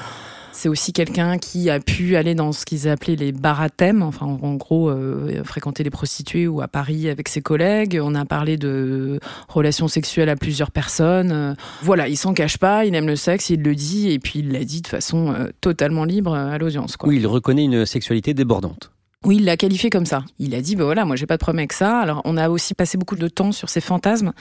C'est 0.52 0.68
aussi 0.68 0.92
quelqu'un 0.92 1.38
qui 1.38 1.70
a 1.70 1.80
pu 1.80 2.16
aller 2.16 2.34
dans 2.34 2.52
ce 2.52 2.64
qu'ils 2.64 2.88
appelaient 2.88 3.16
les 3.16 3.32
thème, 3.76 4.02
enfin 4.02 4.26
en, 4.26 4.54
gros 4.54 4.90
euh, 4.90 5.42
fréquenter 5.44 5.82
les 5.82 5.90
prostituées 5.90 6.46
ou 6.46 6.60
à 6.60 6.68
Paris 6.68 7.08
avec 7.08 7.28
ses 7.28 7.40
collègues. 7.40 7.98
On 8.02 8.14
a 8.14 8.24
parlé 8.24 8.56
de 8.56 9.18
relations 9.48 9.88
sexuelles 9.88 10.28
à 10.28 10.36
plusieurs 10.36 10.70
personnes. 10.70 11.32
Euh, 11.32 11.54
Voilà, 11.82 12.08
il 12.08 12.16
s'en 12.16 12.34
cache 12.34 12.58
pas, 12.58 12.84
il 12.84 12.94
aime 12.94 13.06
le 13.06 13.16
sexe, 13.16 13.50
il 13.50 13.62
le 13.62 13.74
dit 13.74 14.10
et 14.10 14.18
puis 14.18 14.40
il 14.40 14.52
l'a 14.52 14.64
dit 14.64 14.82
de 14.82 14.86
façon 14.86 15.32
euh, 15.32 15.48
totalement 15.60 16.04
libre 16.04 16.34
à 16.34 16.58
l'audience. 16.58 16.96
Oui, 17.02 17.16
il 17.16 17.26
reconnaît 17.26 17.64
une 17.64 17.86
sexualité 17.86 18.34
débordante. 18.34 18.92
Oui, 19.24 19.36
il 19.36 19.44
l'a 19.44 19.56
qualifié 19.56 19.88
comme 19.88 20.04
ça. 20.04 20.24
Il 20.40 20.52
a 20.54 20.60
dit, 20.60 20.74
ben 20.74 20.84
voilà, 20.84 21.04
moi 21.04 21.14
j'ai 21.14 21.26
pas 21.26 21.36
de 21.36 21.40
problème 21.40 21.60
avec 21.60 21.72
ça. 21.72 22.00
Alors 22.00 22.22
on 22.24 22.36
a 22.36 22.48
aussi 22.48 22.74
passé 22.74 22.98
beaucoup 22.98 23.14
de 23.14 23.28
temps 23.28 23.52
sur 23.52 23.68
ses 23.68 23.80
fantasmes 23.80 24.32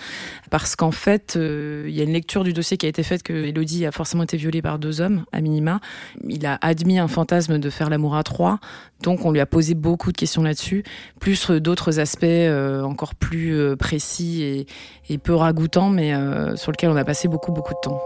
parce 0.50 0.76
qu'en 0.76 0.90
fait, 0.90 1.36
euh, 1.36 1.86
il 1.88 1.94
y 1.94 2.02
a 2.02 2.04
une 2.04 2.14
lecture 2.14 2.44
du 2.44 2.52
dossier 2.52 2.78
qui 2.78 2.88
a 2.88 2.90
été 2.90 3.04
faite 3.04 3.22
que 3.22 3.32
Elodie 3.34 3.86
a 3.86 3.92
forcément 3.92 4.24
été 4.24 4.38
violée 4.38 4.64
par 4.64 4.80
deux 4.80 5.00
hommes 5.00 5.24
à 5.32 5.42
minima. 5.42 5.82
Il 6.28 6.48
a 6.48 6.58
admis 6.62 6.98
un 6.98 7.08
fantasme 7.08 7.60
de 7.60 7.70
faire 7.70 7.92
l'amour 7.92 8.16
à 8.16 8.24
trois, 8.24 8.60
donc 9.04 9.24
on 9.24 9.32
lui 9.32 9.40
a 9.40 9.46
posé 9.46 9.76
beaucoup 9.76 10.12
de 10.12 10.18
questions 10.18 10.42
là-dessus, 10.42 10.84
plus 11.20 11.52
euh, 11.52 11.62
d'autres 11.62 12.00
aspects 12.00 12.24
euh, 12.24 12.82
encore 12.82 13.14
plus 13.14 13.78
précis 13.78 14.66
et, 15.10 15.18
peu 15.20 15.36
ragoûtants, 15.36 15.90
mais 15.90 16.14
sur 16.56 16.72
lesquels 16.72 16.90
on 16.90 16.96
a 16.96 17.04
passé 17.04 17.28
beaucoup 17.28 17.52
beaucoup 17.52 17.74
de 17.74 17.80
temps. 17.84 18.00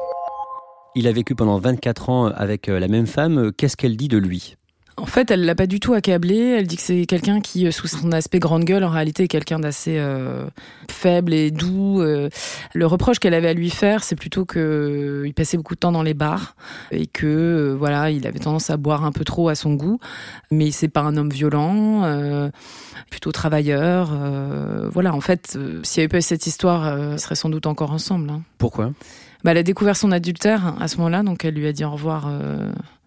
Il 0.95 1.07
a 1.07 1.11
vécu 1.11 1.35
pendant 1.35 1.57
24 1.59 2.09
ans 2.09 2.25
avec 2.25 2.67
la 2.67 2.87
même 2.87 3.05
femme. 3.05 3.51
Qu'est-ce 3.55 3.77
qu'elle 3.77 3.95
dit 3.95 4.07
de 4.07 4.17
lui? 4.17 4.55
En 4.97 5.05
fait, 5.05 5.29
elle 5.29 5.43
l'a 5.43 5.55
pas 5.55 5.67
du 5.67 5.81
tout 5.81 5.93
accablé. 5.93 6.37
Elle 6.37 6.67
dit 6.67 6.77
que 6.77 6.81
c'est 6.81 7.05
quelqu'un 7.05 7.41
qui, 7.41 7.67
euh, 7.67 7.71
sous 7.71 7.87
son 7.87 8.13
aspect 8.13 8.39
grande 8.39 8.63
gueule, 8.63 8.83
en 8.85 8.89
réalité 8.89 9.23
est 9.23 9.27
quelqu'un 9.27 9.59
d'assez 9.59 9.97
euh, 9.97 10.45
faible 10.89 11.33
et 11.33 11.51
doux. 11.51 11.99
Euh, 12.01 12.29
Le 12.73 12.85
reproche 12.87 13.19
qu'elle 13.19 13.33
avait 13.33 13.49
à 13.49 13.53
lui 13.53 13.69
faire, 13.69 14.05
c'est 14.05 14.15
plutôt 14.15 14.45
que 14.45 14.57
euh, 14.59 15.27
il 15.27 15.33
passait 15.33 15.57
beaucoup 15.57 15.75
de 15.75 15.79
temps 15.79 15.91
dans 15.91 16.01
les 16.01 16.13
bars 16.13 16.55
et 16.91 17.07
que 17.07 17.25
euh, 17.27 17.75
voilà, 17.77 18.09
il 18.09 18.25
avait 18.25 18.39
tendance 18.39 18.69
à 18.69 18.77
boire 18.77 19.03
un 19.03 19.11
peu 19.11 19.25
trop 19.25 19.49
à 19.49 19.55
son 19.55 19.73
goût. 19.73 19.99
Mais 20.49 20.71
c'est 20.71 20.87
pas 20.87 21.01
un 21.01 21.17
homme 21.17 21.29
violent, 21.29 22.03
euh, 22.05 22.49
plutôt 23.09 23.33
travailleur. 23.33 24.11
voilà, 24.93 25.13
en 25.13 25.21
fait, 25.21 25.57
s'il 25.83 25.99
y 25.99 26.03
avait 26.03 26.07
pas 26.07 26.19
eu 26.19 26.21
cette 26.21 26.47
histoire, 26.47 27.11
ils 27.13 27.19
seraient 27.19 27.35
sans 27.35 27.49
doute 27.49 27.65
encore 27.67 27.91
ensemble. 27.91 28.29
hein. 28.29 28.41
Pourquoi? 28.57 28.91
Bah, 29.43 29.51
elle 29.51 29.57
a 29.57 29.63
découvert 29.63 29.97
son 29.97 30.11
adultère 30.13 30.75
à 30.79 30.87
ce 30.87 30.97
moment-là, 30.97 31.21
donc 31.21 31.43
elle 31.45 31.53
lui 31.53 31.67
a 31.67 31.73
dit 31.73 31.83
au 31.83 31.91
revoir. 31.91 32.29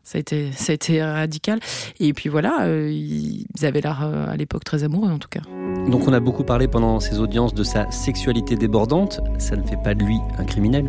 Ça 0.09 0.17
a 0.17 0.21
été, 0.21 0.53
ça 0.53 0.73
a 0.73 0.75
été 0.75 1.03
radical. 1.03 1.61
Et 2.01 2.15
puis 2.15 2.31
voilà, 2.31 2.63
euh, 2.63 2.91
ils 2.91 3.45
avaient 3.63 3.83
l'air 3.83 4.01
euh, 4.03 4.27
à 4.27 4.37
l'époque 4.39 4.65
très 4.65 4.83
amoureux 4.83 5.11
en 5.11 5.19
tout 5.19 5.29
cas. 5.29 5.43
Donc 5.91 6.09
on 6.09 6.15
a 6.15 6.21
beaucoup 6.21 6.45
parlé 6.45 6.67
pendant 6.67 6.99
ces 6.99 7.19
audiences 7.19 7.53
de 7.53 7.63
sa 7.63 7.91
sexualité 7.91 8.57
débordante. 8.57 9.21
Ça 9.37 9.55
ne 9.55 9.63
fait 9.63 9.77
pas 9.77 9.95
de 9.95 10.03
lui 10.03 10.17
un 10.39 10.45
criminel. 10.45 10.89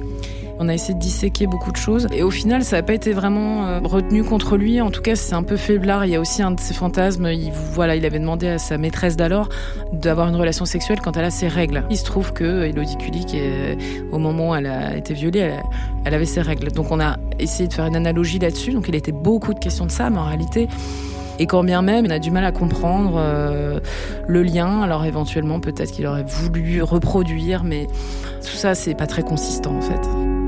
On 0.62 0.68
a 0.68 0.74
essayé 0.74 0.94
de 0.94 1.00
disséquer 1.00 1.48
beaucoup 1.48 1.72
de 1.72 1.78
choses. 1.78 2.08
Et 2.14 2.22
au 2.22 2.32
final, 2.32 2.66
ça 2.66 2.76
n'a 2.76 2.84
pas 2.84 2.94
été 2.94 3.14
vraiment 3.14 3.66
euh, 3.66 3.80
retenu 3.82 4.26
contre 4.26 4.58
lui. 4.58 4.82
En 4.82 4.92
tout 4.92 5.02
cas, 5.02 5.16
c'est 5.16 5.34
un 5.34 5.44
peu 5.44 5.56
faiblard. 5.56 6.06
Il 6.06 6.12
y 6.12 6.16
a 6.16 6.20
aussi 6.20 6.42
un 6.42 6.52
de 6.52 6.60
ses 6.60 6.74
fantasmes. 6.74 7.28
Il, 7.28 7.52
voilà, 7.74 7.96
il 7.96 8.06
avait 8.06 8.20
demandé 8.20 8.50
à 8.50 8.58
sa 8.58 8.78
maîtresse 8.78 9.16
d'alors 9.16 9.48
d'avoir 9.94 10.28
une 10.28 10.36
relation 10.36 10.66
sexuelle 10.66 11.00
quand 11.02 11.16
elle 11.16 11.24
a 11.24 11.32
ses 11.32 11.48
règles. 11.48 11.86
Il 11.90 11.98
se 11.98 12.04
trouve 12.04 12.34
que 12.34 12.64
Elodie 12.66 12.98
Kulik, 12.98 13.34
euh, 13.36 13.76
au 14.12 14.20
moment 14.20 14.50
où 14.50 14.56
elle 14.56 14.68
a 14.68 14.98
été 14.98 15.14
violée, 15.14 15.52
elle, 16.04 16.14
avait 16.14 16.26
ses 16.26 16.42
règles. 16.42 16.72
Donc 16.72 16.92
on 16.92 17.00
a 17.00 17.16
essayé 17.40 17.70
de 17.70 17.74
faire 17.74 17.86
une 17.86 17.96
analogie 17.96 18.40
là-dessus. 18.40 18.74
Donc 18.74 18.90
il 18.90 18.96
était 18.96 19.14
beaucoup 19.14 19.54
de 19.54 19.60
questions 19.60 19.86
de 19.86 19.92
ça, 19.92 20.10
mais 20.10 20.18
en 20.18 20.26
réalité, 20.26 20.68
et 21.40 21.48
quand 21.48 21.64
bien 21.64 21.82
même, 21.82 22.06
on 22.06 22.10
a 22.10 22.20
du 22.20 22.32
mal 22.32 22.44
à 22.44 22.52
comprendre 22.52 23.14
euh, 23.16 23.80
le 24.28 24.44
lien. 24.44 24.82
Alors 24.82 25.06
éventuellement, 25.06 25.62
peut-être 25.62 25.92
qu'il 25.92 26.06
aurait 26.06 26.26
voulu 26.28 26.84
reproduire, 26.84 27.64
mais 27.64 27.88
tout 28.42 28.58
ça, 28.58 28.76
c'est 28.76 28.94
pas 28.94 29.08
très 29.08 29.24
consistant 29.24 29.78
en 29.78 29.82
fait. 29.82 30.39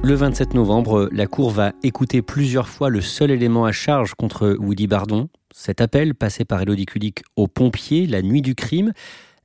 Le 0.00 0.14
27 0.14 0.54
novembre, 0.54 1.08
la 1.12 1.26
Cour 1.26 1.50
va 1.50 1.72
écouter 1.82 2.22
plusieurs 2.22 2.68
fois 2.68 2.88
le 2.88 3.00
seul 3.00 3.30
élément 3.32 3.64
à 3.64 3.72
charge 3.72 4.14
contre 4.14 4.56
Willy 4.60 4.86
Bardon. 4.86 5.28
Cet 5.52 5.80
appel 5.80 6.14
passé 6.14 6.44
par 6.44 6.62
Elodie 6.62 6.86
Kulik 6.86 7.24
aux 7.36 7.48
pompiers 7.48 8.06
la 8.06 8.22
nuit 8.22 8.40
du 8.40 8.54
crime. 8.54 8.92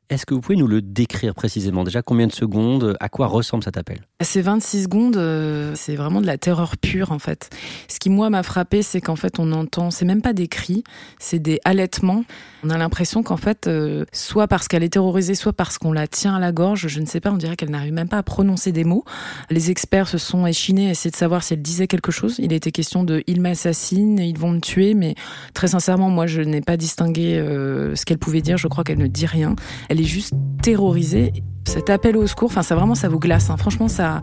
Est-ce 0.10 0.28
que 0.28 0.36
vous 0.36 0.42
pouvez 0.42 0.56
nous 0.58 0.68
le 0.68 0.82
décrire 0.82 1.34
précisément? 1.34 1.84
Déjà, 1.84 2.04
combien 2.04 2.28
de 2.28 2.32
secondes? 2.32 2.96
À 3.00 3.10
quoi 3.10 3.26
ressemble 3.26 3.64
cet 3.64 3.78
appel? 3.78 4.02
Ces 4.22 4.42
26 4.42 4.84
secondes, 4.84 5.18
euh, 5.18 5.74
c'est 5.76 5.96
vraiment 5.96 6.22
de 6.22 6.28
la 6.28 6.38
terreur 6.38 6.78
pure 6.78 7.12
en 7.12 7.20
fait. 7.20 7.50
Ce 7.88 8.00
qui 8.00 8.12
moi 8.12 8.30
m'a 8.30 8.44
frappé, 8.44 8.84
c'est 8.84 9.02
qu'en 9.02 9.16
fait 9.16 9.40
on 9.40 9.52
entend, 9.54 9.90
c'est 9.90 10.06
même 10.06 10.22
pas 10.22 10.34
des 10.34 10.48
cris, 10.48 10.84
c'est 11.20 11.40
des 11.40 11.60
halètements. 11.66 12.26
On 12.66 12.70
a 12.70 12.78
l'impression 12.78 13.24
qu'en 13.24 13.36
fait, 13.36 13.68
euh, 13.68 14.06
soit 14.14 14.48
parce 14.48 14.70
qu'elle 14.70 14.84
est 14.84 14.94
terrorisée, 14.94 15.36
soit 15.36 15.52
parce 15.52 15.78
qu'on 15.78 15.92
la 15.92 16.08
tient 16.08 16.36
à 16.36 16.40
la 16.40 16.54
gorge, 16.54 16.88
je 16.88 17.00
ne 17.02 17.06
sais 17.06 17.20
pas, 17.20 17.30
on 17.30 17.38
dirait 17.38 17.58
qu'elle 17.58 17.72
n'arrive 17.72 17.92
même 17.92 18.08
pas 18.08 18.20
à 18.20 18.24
prononcer 18.24 18.72
des 18.72 18.86
mots. 18.86 19.04
Les 19.50 19.70
experts 19.70 20.08
se 20.08 20.18
sont 20.18 20.48
échinés 20.48 20.88
à 20.88 20.92
essayer 20.92 21.12
de 21.12 21.16
savoir 21.16 21.44
si 21.44 21.54
elle 21.54 21.62
disait 21.62 21.88
quelque 21.88 22.12
chose. 22.12 22.36
Il 22.40 22.54
était 22.54 22.72
question 22.72 23.04
de 23.04 23.22
ils 23.28 23.42
m'assassinent, 23.42 24.20
ils 24.20 24.38
vont 24.38 24.52
me 24.52 24.60
tuer, 24.60 24.94
mais 24.94 25.16
très 25.54 25.68
sincèrement, 25.68 26.10
moi 26.10 26.26
je 26.26 26.42
n'ai 26.42 26.62
pas 26.62 26.78
distingué 26.78 27.38
euh, 27.38 27.96
ce 27.96 28.06
qu'elle 28.06 28.18
pouvait 28.18 28.42
dire. 28.42 28.58
Je 28.58 28.70
crois 28.70 28.86
qu'elle 28.86 28.98
ne 28.98 29.08
dit 29.08 29.26
rien. 29.26 29.56
Elle 29.90 30.00
est 30.00 30.06
juste 30.06 30.34
terrorisée 30.62 31.34
Cet 31.66 31.90
appel 31.90 32.18
au 32.18 32.28
secours, 32.28 32.50
enfin 32.52 32.62
ça 32.62 32.76
vraiment 32.76 32.96
ça 32.96 33.10
vous 33.10 33.20
glace. 33.20 33.50
Hein. 33.50 33.58
Franchement 33.58 33.88
ça, 33.88 34.22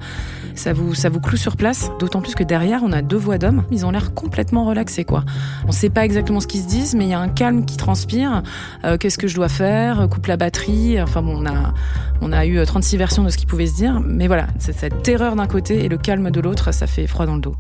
ça 0.55 0.73
vous 0.73 0.95
ça 0.95 1.09
vous 1.09 1.21
cloue 1.21 1.37
sur 1.37 1.57
place. 1.57 1.91
D'autant 1.99 2.21
plus 2.21 2.35
que 2.35 2.45
derrière 2.45 2.83
on 2.85 2.93
a 2.93 3.03
deux 3.03 3.17
voix 3.17 3.39
d'hommes. 3.39 3.65
Ils 3.71 3.87
ont 3.87 3.91
l'air 3.91 4.15
complètement 4.15 4.65
relaxés 4.65 5.05
quoi. 5.05 5.25
On 5.67 5.73
sait 5.73 5.91
pas 5.91 6.05
exactement 6.05 6.41
ce 6.41 6.47
qu'ils 6.47 6.63
se 6.63 6.69
disent, 6.69 6.95
mais 6.95 7.07
il 7.07 7.11
y 7.11 7.15
a 7.15 7.21
un 7.21 7.29
calme 7.29 7.65
qui 7.65 7.77
transpire. 7.77 8.43
Euh, 8.85 8.99
qu'est-ce 8.99 9.19
que 9.19 9.27
je 9.27 9.35
dois 9.35 9.49
faire? 9.49 10.09
Coupe 10.11 10.27
la 10.27 10.37
batterie. 10.37 11.01
Enfin 11.01 11.23
bon, 11.23 11.43
on 11.43 11.47
a 11.47 11.73
on 12.21 12.33
a 12.33 12.47
eu 12.47 12.65
36 12.65 12.97
versions 12.97 13.25
de 13.25 13.31
ce 13.31 13.37
qu'ils 13.37 13.49
pouvaient 13.49 13.67
se 13.67 13.75
dire. 13.75 14.01
Mais 14.01 14.27
voilà, 14.27 14.47
cette 14.59 15.03
terreur 15.03 15.37
d'un 15.37 15.47
côté 15.47 15.85
et 15.85 15.89
le 15.89 15.97
calme 15.97 16.31
de 16.31 16.41
l'autre, 16.41 16.73
ça 16.73 16.87
fait 16.87 17.07
froid 17.07 17.27
dans 17.27 17.35
le 17.35 17.41
dos. 17.41 17.55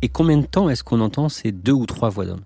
Et 0.00 0.08
combien 0.08 0.38
de 0.38 0.46
temps 0.46 0.68
est-ce 0.68 0.82
qu'on 0.82 1.00
entend 1.00 1.28
ces 1.28 1.52
deux 1.52 1.72
ou 1.72 1.86
trois 1.86 2.08
voix 2.08 2.26
d'hommes? 2.26 2.44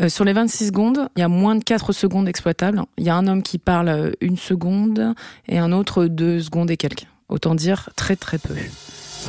Euh, 0.00 0.08
sur 0.08 0.24
les 0.24 0.32
26 0.32 0.66
secondes, 0.66 1.08
il 1.16 1.20
y 1.20 1.22
a 1.22 1.28
moins 1.28 1.54
de 1.54 1.64
4 1.64 1.92
secondes 1.92 2.28
exploitables. 2.28 2.82
Il 2.98 3.04
y 3.04 3.08
a 3.08 3.16
un 3.16 3.26
homme 3.26 3.42
qui 3.42 3.58
parle 3.58 3.88
euh, 3.88 4.10
une 4.20 4.36
seconde 4.36 5.14
et 5.48 5.58
un 5.58 5.72
autre 5.72 6.04
deux 6.06 6.40
secondes 6.40 6.70
et 6.70 6.76
quelques. 6.76 7.06
Autant 7.28 7.54
dire 7.54 7.88
très 7.96 8.14
très 8.14 8.38
peu. 8.38 8.54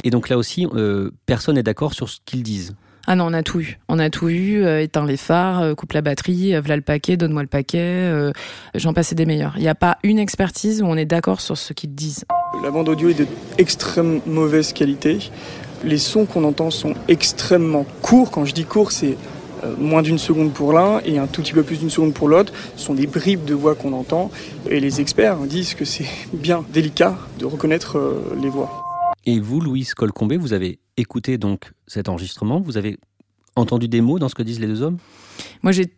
Et 0.03 0.09
donc 0.09 0.29
là 0.29 0.37
aussi, 0.37 0.67
euh, 0.73 1.11
personne 1.25 1.55
n'est 1.55 1.63
d'accord 1.63 1.93
sur 1.93 2.09
ce 2.09 2.19
qu'ils 2.25 2.43
disent 2.43 2.75
ah 3.09 3.15
non, 3.15 3.27
on 3.27 3.33
a 3.33 3.41
tout 3.41 3.61
eu. 3.61 3.79
On 3.87 3.99
a 3.99 4.09
tout 4.09 4.27
eu. 4.27 4.65
Euh, 4.65 4.81
éteins 4.81 5.05
les 5.05 5.15
phares, 5.15 5.77
coupe 5.77 5.93
la 5.93 6.01
batterie, 6.01 6.51
voilà 6.59 6.75
le 6.75 6.81
paquet, 6.81 7.15
donne-moi 7.15 7.41
le 7.41 7.47
paquet. 7.47 8.11
J'en 8.75 8.93
passais 8.93 9.15
des 9.15 9.25
meilleurs. 9.25 9.53
Il 9.55 9.61
n'y 9.61 9.69
a 9.69 9.75
pas 9.75 9.97
une 10.03 10.19
expertise 10.19 10.81
où 10.81 10.87
on 10.87 10.97
est 10.97 11.05
d'accord 11.05 11.39
sur 11.39 11.57
ce 11.57 11.71
qu'ils 11.71 11.95
disent. 11.95 12.25
La 12.61 12.69
bande 12.69 12.89
audio 12.89 13.07
est 13.07 13.25
d'extrême 13.57 14.19
mauvaise 14.25 14.73
qualité. 14.73 15.19
Les 15.85 15.99
sons 15.99 16.25
qu'on 16.25 16.43
entend 16.43 16.69
sont 16.69 16.95
extrêmement 17.07 17.85
courts. 18.01 18.29
Quand 18.29 18.43
je 18.43 18.53
dis 18.53 18.65
court, 18.65 18.91
c'est 18.91 19.15
euh, 19.63 19.75
moins 19.77 20.01
d'une 20.01 20.17
seconde 20.17 20.53
pour 20.53 20.73
l'un 20.73 20.99
et 21.05 21.17
un 21.17 21.27
tout 21.27 21.41
petit 21.41 21.53
peu 21.53 21.63
plus 21.63 21.79
d'une 21.79 21.89
seconde 21.89 22.13
pour 22.13 22.27
l'autre. 22.27 22.53
Ce 22.75 22.85
sont 22.85 22.93
des 22.93 23.07
bribes 23.07 23.45
de 23.45 23.53
voix 23.53 23.75
qu'on 23.75 23.93
entend 23.93 24.31
et 24.69 24.79
les 24.79 25.01
experts 25.01 25.37
disent 25.39 25.73
que 25.73 25.85
c'est 25.85 26.07
bien 26.33 26.63
délicat 26.71 27.17
de 27.39 27.45
reconnaître 27.45 27.97
euh, 27.97 28.37
les 28.41 28.49
voix. 28.49 28.83
Et 29.25 29.39
vous, 29.39 29.59
Louise 29.59 29.93
Colcombé, 29.93 30.37
vous 30.37 30.53
avez 30.53 30.79
écouté 30.95 31.37
donc 31.37 31.71
cet 31.85 32.07
enregistrement, 32.07 32.61
vous 32.61 32.77
avez 32.77 32.97
entendu 33.55 33.87
des 33.87 34.01
mots 34.01 34.19
dans 34.19 34.29
ce 34.29 34.35
que 34.35 34.43
disent 34.43 34.59
les 34.59 34.67
deux 34.67 34.81
hommes? 34.81 34.97
Moi, 35.63 35.71
j'ai 35.71 35.96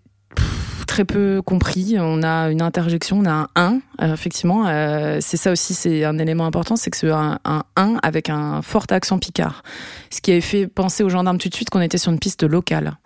très 0.90 1.06
peu 1.06 1.44
compris. 1.46 1.98
On 2.00 2.24
a 2.24 2.50
une 2.50 2.64
interjection, 2.64 3.20
on 3.20 3.26
a 3.26 3.32
un 3.32 3.48
1, 3.56 3.80
euh, 4.02 4.14
effectivement. 4.14 4.68
Euh, 4.68 5.20
c'est 5.22 5.38
ça 5.38 5.52
aussi, 5.52 5.76
c'est 5.76 6.04
un 6.04 6.18
élément 6.18 6.48
important, 6.48 6.76
c'est 6.76 6.90
que 6.90 6.98
c'est 6.98 7.12
un, 7.12 7.38
un 7.46 7.64
1 7.76 8.00
avec 8.02 8.30
un 8.30 8.64
fort 8.64 8.86
accent 8.90 9.20
picard. 9.20 9.62
Ce 10.10 10.20
qui 10.20 10.32
avait 10.32 10.42
fait 10.42 10.66
penser 10.66 11.04
aux 11.04 11.10
gendarmes 11.10 11.38
tout 11.38 11.48
de 11.48 11.54
suite 11.54 11.70
qu'on 11.70 11.82
était 11.82 12.00
sur 12.00 12.12
une 12.12 12.18
piste 12.18 12.42
locale. 12.42 12.98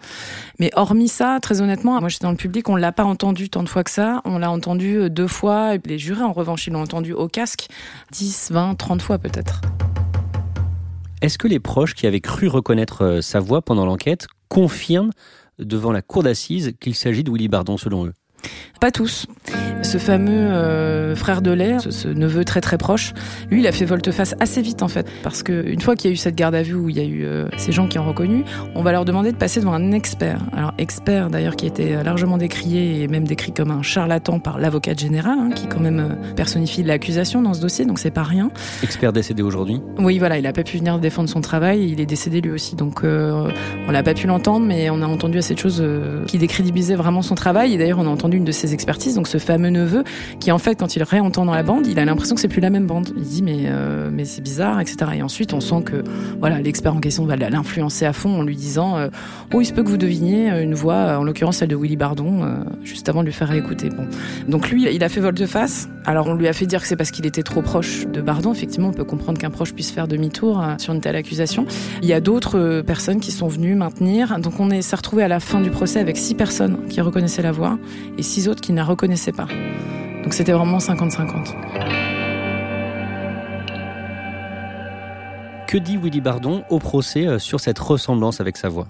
Mais 0.60 0.72
hormis 0.76 1.10
ça, 1.10 1.40
très 1.42 1.60
honnêtement, 1.60 2.00
moi 2.00 2.08
j'étais 2.08 2.24
dans 2.24 2.32
le 2.32 2.38
public, 2.38 2.70
on 2.70 2.78
l'a 2.78 2.94
pas 2.94 3.04
entendu 3.04 3.50
tant 3.50 3.64
de 3.64 3.70
fois 3.70 3.84
que 3.84 3.92
ça. 3.92 4.22
On 4.24 4.40
l'a 4.40 4.50
entendu 4.50 4.96
euh, 4.96 5.10
deux 5.10 5.28
fois. 5.28 5.76
Les 5.86 6.00
jurés, 6.00 6.24
en 6.24 6.32
revanche, 6.32 6.66
ils 6.68 6.72
l'ont 6.72 6.84
entendu 6.84 7.12
au 7.12 7.28
casque 7.28 7.68
10, 8.14 8.52
20, 8.54 8.76
30 8.76 9.02
fois 9.02 9.18
peut-être. 9.18 9.60
Est-ce 11.22 11.38
que 11.38 11.50
les 11.50 11.60
proches 11.60 11.96
qui 11.96 12.08
avaient 12.08 12.22
cru 12.22 12.48
reconnaître 12.48 13.20
sa 13.22 13.42
voix 13.42 13.62
pendant 13.62 13.86
l'enquête 13.86 14.28
confirment 14.48 15.12
devant 15.60 15.92
la 15.92 16.02
cour 16.02 16.24
d'assises 16.24 16.74
qu'il 16.80 16.96
s'agit 16.96 17.24
de 17.24 17.32
Willy 17.32 17.48
Bardon 17.48 17.78
selon 17.78 18.06
eux 18.08 18.14
pas 18.84 18.92
tous. 18.92 19.28
Ce 19.82 19.98
fameux 19.98 20.34
euh, 20.34 21.16
frère 21.16 21.42
de 21.42 21.52
l'air, 21.52 21.82
ce, 21.90 22.10
neveu 22.10 22.44
très 22.44 22.60
très 22.60 22.78
proche, 22.78 23.14
lui, 23.50 23.62
il 23.62 23.68
a 23.68 23.72
fait 23.72 23.86
volte-face 23.86 24.36
assez 24.42 24.62
vite 24.62 24.84
en 24.84 24.90
fait. 24.90 25.08
Parce 25.24 25.42
qu'une 25.42 25.80
fois 25.80 25.96
qu'il 25.96 26.10
y 26.10 26.12
a 26.12 26.14
eu 26.14 26.18
cette 26.18 26.36
garde 26.36 26.54
à 26.54 26.64
vue 26.64 26.74
où 26.74 26.90
il 26.90 26.98
y 26.98 27.00
a 27.00 27.06
eu 27.06 27.24
euh, 27.24 27.48
ces 27.56 27.72
gens 27.72 27.88
qui 27.88 27.98
ont 27.98 28.06
reconnu, 28.06 28.44
on 28.76 28.84
va 28.84 28.92
leur 28.92 29.06
demander 29.06 29.32
de 29.32 29.38
passer 29.38 29.62
devant 29.62 29.72
un 29.72 29.94
expert. 29.94 30.42
Alors, 30.52 30.74
expert 30.78 31.30
d'ailleurs 31.30 31.56
qui 31.56 31.64
a 31.64 31.68
été 31.70 32.04
largement 32.04 32.38
décrié 32.38 33.02
et 33.02 33.08
même 33.08 33.26
décrit 33.26 33.54
comme 33.54 33.72
un 33.72 33.84
charlatan 33.84 34.40
par 34.40 34.60
l'avocat 34.60 34.96
général, 34.96 35.38
hein, 35.40 35.50
qui 35.56 35.68
quand 35.68 35.80
même 35.80 36.00
euh, 36.00 36.34
personnifie 36.36 36.84
l'accusation 36.84 37.42
dans 37.42 37.54
ce 37.54 37.62
dossier, 37.62 37.86
donc 37.86 38.00
c'est 38.00 38.12
pas 38.12 38.24
rien. 38.24 38.52
Expert 38.84 39.14
décédé 39.14 39.44
aujourd'hui 39.44 39.80
Oui, 39.98 40.20
voilà, 40.20 40.40
il 40.40 40.46
a 40.46 40.52
pas 40.52 40.64
pu 40.64 40.78
venir 40.78 41.00
défendre 41.00 41.30
son 41.30 41.40
travail, 41.40 41.90
il 41.90 42.02
est 42.02 42.06
décédé 42.06 42.42
lui 42.42 42.52
aussi. 42.52 42.76
Donc 42.76 43.04
on 43.04 43.92
n'a 43.92 44.04
pas 44.04 44.14
pu 44.14 44.28
l'entendre, 44.28 44.66
mais 44.66 44.90
on 44.90 45.02
a 45.02 45.08
entendu 45.08 45.38
assez 45.38 45.54
de 45.54 45.60
choses 45.60 45.84
qui 46.28 46.38
décrédibilisaient 46.38 46.96
vraiment 46.96 47.22
son 47.22 47.36
travail. 47.36 47.74
Et 47.74 47.78
d'ailleurs, 47.78 48.00
on 48.00 48.08
a 48.08 48.10
entendu 48.10 48.33
une 48.34 48.44
de 48.44 48.52
ses 48.52 48.74
expertises, 48.74 49.16
donc 49.16 49.28
ce 49.28 49.38
fameux 49.38 49.70
neveu, 49.70 50.04
qui 50.40 50.52
en 50.52 50.58
fait, 50.58 50.76
quand 50.76 50.96
il 50.96 51.04
réentend 51.04 51.46
dans 51.46 51.54
la 51.54 51.64
bande, 51.64 51.88
il 51.88 52.00
a 52.00 52.06
l'impression 52.06 52.36
que 52.36 52.42
c'est 52.42 52.48
plus 52.48 52.62
la 52.62 52.70
même 52.70 52.88
bande. 52.88 53.10
Il 53.16 53.24
dit 53.24 53.44
mais 53.44 53.64
euh, 53.66 54.10
mais 54.12 54.26
c'est 54.26 54.42
bizarre, 54.42 54.80
etc. 54.80 55.12
Et 55.16 55.22
ensuite, 55.22 55.54
on 55.54 55.62
sent 55.62 55.84
que 55.86 56.04
voilà, 56.40 56.60
l'expert 56.60 56.96
en 56.96 57.00
question 57.00 57.26
va 57.26 57.36
l'influencer 57.36 58.06
à 58.06 58.14
fond 58.14 58.40
en 58.40 58.44
lui 58.44 58.56
disant 58.56 58.98
euh, 58.98 59.10
oh 59.54 59.62
il 59.62 59.66
se 59.66 59.74
peut 59.74 59.84
que 59.84 59.90
vous 59.90 59.98
deviniez 59.98 60.50
une 60.62 60.74
voix, 60.74 61.18
en 61.18 61.24
l'occurrence 61.24 61.58
celle 61.58 61.70
de 61.70 61.76
Willy 61.76 61.96
Bardon, 61.96 62.44
euh, 62.44 62.64
juste 62.84 63.10
avant 63.10 63.22
de 63.22 63.28
lui 63.28 63.34
faire 63.34 63.52
écouter. 63.52 63.90
Bon, 63.90 64.08
donc 64.48 64.70
lui, 64.70 64.88
il 64.94 65.04
a 65.04 65.10
fait 65.10 65.22
volte-face. 65.22 65.90
Alors 66.06 66.28
on 66.28 66.34
lui 66.34 66.48
a 66.48 66.54
fait 66.54 66.66
dire 66.66 66.82
que 66.82 66.88
c'est 66.88 66.98
parce 66.98 67.12
qu'il 67.12 67.26
était 67.26 67.44
trop 67.44 67.62
proche 67.62 68.08
de 68.08 68.22
Bardon. 68.22 68.52
Effectivement, 68.54 68.90
on 68.90 68.94
peut 68.94 69.06
comprendre 69.06 69.40
qu'un 69.40 69.52
proche 69.52 69.74
puisse 69.74 69.92
faire 69.92 70.08
demi-tour 70.08 70.62
sur 70.78 70.94
une 70.94 71.02
telle 71.02 71.16
accusation. 71.16 71.66
Il 72.02 72.08
y 72.08 72.14
a 72.14 72.20
d'autres 72.20 72.82
personnes 72.82 73.20
qui 73.20 73.32
sont 73.32 73.48
venues 73.48 73.76
maintenir. 73.76 74.40
Donc 74.40 74.60
on 74.60 74.70
s'est 74.82 74.96
retrouvé 74.96 75.24
à 75.24 75.28
la 75.28 75.40
fin 75.40 75.62
du 75.62 75.70
procès 75.70 76.00
avec 76.00 76.18
six 76.18 76.36
personnes 76.36 76.78
qui 76.90 77.02
reconnaissaient 77.02 77.42
la 77.42 77.52
voix 77.52 77.78
et 78.18 78.23
six 78.24 78.48
autres 78.48 78.62
qui 78.62 78.72
ne 78.72 78.78
la 78.78 78.84
reconnaissaient 78.84 79.32
pas. 79.32 79.48
Donc 80.24 80.34
c'était 80.34 80.54
vraiment 80.54 80.78
50-50. 80.78 81.56
Que 85.68 85.78
dit 85.78 85.98
Willy 85.98 86.22
Bardon 86.22 86.64
au 86.70 86.80
procès 86.80 87.28
euh, 87.28 87.40
sur 87.40 87.60
cette 87.60 87.80
ressemblance 87.80 88.40
avec 88.40 88.58
sa 88.58 88.70
voix? 88.70 88.88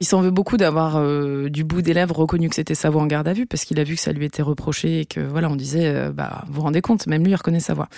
Il 0.00 0.04
s'en 0.04 0.20
veut 0.20 0.32
beaucoup 0.32 0.56
d'avoir 0.56 0.96
euh, 0.96 1.48
du 1.48 1.62
bout 1.62 1.80
des 1.80 1.94
lèvres 1.94 2.16
reconnu 2.16 2.48
que 2.48 2.56
c'était 2.56 2.74
sa 2.74 2.90
voix 2.90 3.02
en 3.02 3.06
garde 3.06 3.28
à 3.28 3.32
vue 3.32 3.46
parce 3.46 3.64
qu'il 3.64 3.78
a 3.78 3.84
vu 3.84 3.94
que 3.94 4.00
ça 4.00 4.10
lui 4.10 4.24
était 4.24 4.42
reproché 4.42 5.02
et 5.02 5.06
que 5.06 5.20
voilà 5.20 5.48
on 5.48 5.54
disait 5.54 5.86
euh, 5.86 6.10
bah 6.10 6.42
vous 6.48 6.54
vous 6.54 6.62
rendez 6.62 6.80
compte 6.80 7.06
même 7.06 7.22
lui 7.22 7.30
il 7.30 7.36
reconnaît 7.36 7.60
sa 7.60 7.74
voix. 7.74 7.88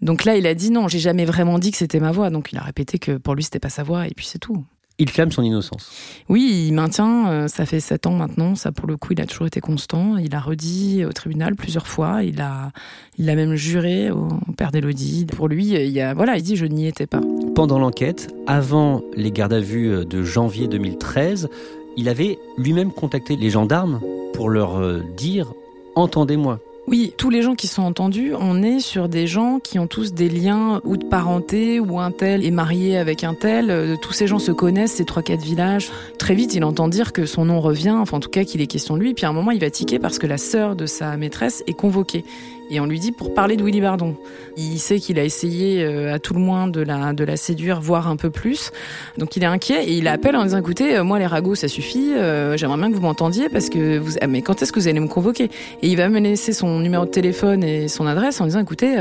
Donc 0.00 0.24
là 0.24 0.36
il 0.36 0.46
a 0.46 0.54
dit 0.54 0.70
non 0.70 0.86
j'ai 0.86 1.00
jamais 1.00 1.24
vraiment 1.24 1.58
dit 1.58 1.72
que 1.72 1.76
c'était 1.76 1.98
ma 1.98 2.12
voix 2.12 2.30
donc 2.30 2.52
il 2.52 2.58
a 2.58 2.62
répété 2.62 3.00
que 3.00 3.16
pour 3.16 3.34
lui 3.34 3.42
c'était 3.42 3.58
pas 3.58 3.70
sa 3.70 3.82
voix 3.82 4.06
et 4.06 4.12
puis 4.14 4.24
c'est 4.24 4.38
tout. 4.38 4.64
Il 5.00 5.10
clame 5.12 5.30
son 5.30 5.42
innocence. 5.42 5.90
Oui, 6.28 6.66
il 6.66 6.72
maintient, 6.72 7.28
euh, 7.28 7.48
ça 7.48 7.66
fait 7.66 7.78
sept 7.78 8.06
ans 8.06 8.12
maintenant, 8.12 8.56
ça 8.56 8.72
pour 8.72 8.88
le 8.88 8.96
coup, 8.96 9.12
il 9.12 9.20
a 9.20 9.26
toujours 9.26 9.46
été 9.46 9.60
constant. 9.60 10.16
Il 10.16 10.34
a 10.34 10.40
redit 10.40 11.04
au 11.04 11.12
tribunal 11.12 11.54
plusieurs 11.54 11.86
fois, 11.86 12.24
il 12.24 12.40
a, 12.40 12.72
il 13.16 13.30
a 13.30 13.36
même 13.36 13.54
juré 13.54 14.10
au 14.10 14.28
père 14.56 14.72
d'Élodie. 14.72 15.26
Pour 15.26 15.46
lui, 15.46 15.66
il, 15.66 16.00
a, 16.00 16.14
voilà, 16.14 16.36
il 16.36 16.42
dit 16.42 16.56
je 16.56 16.66
n'y 16.66 16.86
étais 16.86 17.06
pas. 17.06 17.20
Pendant 17.54 17.78
l'enquête, 17.78 18.34
avant 18.48 19.02
les 19.14 19.30
gardes 19.30 19.52
à 19.52 19.60
vue 19.60 20.04
de 20.04 20.22
janvier 20.22 20.66
2013, 20.66 21.48
il 21.96 22.08
avait 22.08 22.38
lui-même 22.56 22.92
contacté 22.92 23.36
les 23.36 23.50
gendarmes 23.50 24.00
pour 24.32 24.48
leur 24.50 24.78
euh, 24.78 25.02
dire 25.16 25.52
Entendez-moi. 25.96 26.60
Oui, 26.90 27.12
tous 27.18 27.28
les 27.28 27.42
gens 27.42 27.54
qui 27.54 27.66
sont 27.66 27.82
entendus, 27.82 28.32
on 28.40 28.62
est 28.62 28.80
sur 28.80 29.10
des 29.10 29.26
gens 29.26 29.60
qui 29.62 29.78
ont 29.78 29.86
tous 29.86 30.14
des 30.14 30.30
liens 30.30 30.80
ou 30.84 30.96
de 30.96 31.04
parenté, 31.04 31.80
ou 31.80 32.00
un 32.00 32.10
tel 32.10 32.46
est 32.46 32.50
marié 32.50 32.96
avec 32.96 33.24
un 33.24 33.34
tel. 33.34 33.70
Euh, 33.70 33.96
tous 34.00 34.14
ces 34.14 34.26
gens 34.26 34.38
se 34.38 34.52
connaissent, 34.52 34.92
ces 34.92 35.04
trois 35.04 35.22
quatre 35.22 35.42
villages. 35.42 35.90
Très 36.18 36.34
vite, 36.34 36.54
il 36.54 36.64
entend 36.64 36.88
dire 36.88 37.12
que 37.12 37.26
son 37.26 37.44
nom 37.44 37.60
revient, 37.60 37.90
enfin 37.90 38.16
en 38.16 38.20
tout 38.20 38.30
cas 38.30 38.44
qu'il 38.44 38.62
est 38.62 38.66
question 38.66 38.96
de 38.96 39.02
lui. 39.02 39.12
Puis 39.12 39.26
à 39.26 39.28
un 39.28 39.34
moment, 39.34 39.50
il 39.50 39.60
va 39.60 39.68
tiquer 39.68 39.98
parce 39.98 40.18
que 40.18 40.26
la 40.26 40.38
sœur 40.38 40.76
de 40.76 40.86
sa 40.86 41.18
maîtresse 41.18 41.62
est 41.66 41.74
convoquée. 41.74 42.24
Et 42.70 42.80
on 42.80 42.86
lui 42.86 42.98
dit 42.98 43.12
pour 43.12 43.34
parler 43.34 43.56
de 43.56 43.64
Willy 43.64 43.80
Bardon. 43.80 44.14
Il 44.56 44.78
sait 44.78 44.98
qu'il 44.98 45.18
a 45.18 45.24
essayé 45.24 45.84
euh, 45.84 46.14
à 46.14 46.18
tout 46.18 46.34
le 46.34 46.40
moins 46.40 46.68
de 46.68 46.80
la, 46.80 47.12
de 47.12 47.24
la 47.24 47.36
séduire, 47.36 47.80
voire 47.80 48.08
un 48.08 48.16
peu 48.16 48.30
plus. 48.30 48.70
Donc 49.16 49.36
il 49.36 49.42
est 49.42 49.46
inquiet 49.46 49.84
et 49.84 49.92
il 49.92 50.08
appelle 50.08 50.36
en 50.36 50.44
disant 50.44 50.58
écoutez, 50.58 50.96
euh, 50.96 51.04
moi 51.04 51.18
les 51.18 51.26
ragots 51.26 51.54
ça 51.54 51.68
suffit, 51.68 52.12
euh, 52.14 52.56
j'aimerais 52.56 52.76
bien 52.76 52.90
que 52.90 52.96
vous 52.96 53.02
m'entendiez 53.02 53.48
parce 53.48 53.70
que 53.70 53.98
vous... 53.98 54.12
Ah, 54.20 54.26
mais 54.26 54.42
quand 54.42 54.60
est-ce 54.60 54.72
que 54.72 54.80
vous 54.80 54.88
allez 54.88 55.00
me 55.00 55.08
convoquer? 55.08 55.44
Et 55.82 55.88
il 55.88 55.96
va 55.96 56.08
me 56.08 56.20
laisser 56.20 56.52
son 56.52 56.80
numéro 56.80 57.04
de 57.04 57.10
téléphone 57.10 57.62
et 57.62 57.88
son 57.88 58.06
adresse 58.06 58.40
en 58.40 58.44
disant 58.44 58.60
écoutez, 58.60 58.96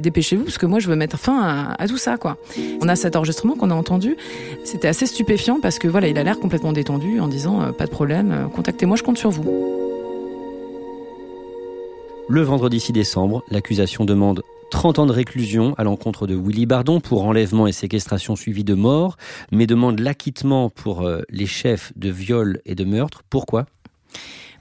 dépêchez-vous 0.00 0.44
parce 0.44 0.58
que 0.58 0.66
moi 0.66 0.78
je 0.78 0.88
veux 0.88 0.96
mettre 0.96 1.18
fin 1.18 1.40
à, 1.40 1.82
à, 1.82 1.88
tout 1.88 1.98
ça 1.98 2.16
quoi. 2.16 2.36
On 2.80 2.88
a 2.88 2.96
cet 2.96 3.16
enregistrement 3.16 3.54
qu'on 3.54 3.70
a 3.70 3.74
entendu. 3.74 4.16
C'était 4.64 4.88
assez 4.88 5.06
stupéfiant 5.06 5.58
parce 5.60 5.78
que 5.78 5.88
voilà, 5.88 6.08
il 6.08 6.18
a 6.18 6.22
l'air 6.22 6.38
complètement 6.38 6.72
détendu 6.72 7.20
en 7.20 7.28
disant 7.28 7.72
pas 7.72 7.86
de 7.86 7.90
problème, 7.90 8.48
contactez-moi, 8.54 8.96
je 8.96 9.02
compte 9.02 9.18
sur 9.18 9.30
vous. 9.30 9.85
Le 12.28 12.40
vendredi 12.40 12.80
6 12.80 12.92
décembre, 12.92 13.44
l'accusation 13.52 14.04
demande 14.04 14.42
30 14.72 14.98
ans 14.98 15.06
de 15.06 15.12
réclusion 15.12 15.74
à 15.78 15.84
l'encontre 15.84 16.26
de 16.26 16.34
Willy 16.34 16.66
Bardon 16.66 16.98
pour 16.98 17.24
enlèvement 17.24 17.68
et 17.68 17.72
séquestration 17.72 18.34
suivi 18.34 18.64
de 18.64 18.74
mort, 18.74 19.16
mais 19.52 19.68
demande 19.68 20.00
l'acquittement 20.00 20.68
pour 20.68 21.02
euh, 21.02 21.22
les 21.30 21.46
chefs 21.46 21.92
de 21.94 22.10
viol 22.10 22.60
et 22.66 22.74
de 22.74 22.84
meurtre. 22.84 23.22
Pourquoi? 23.30 23.66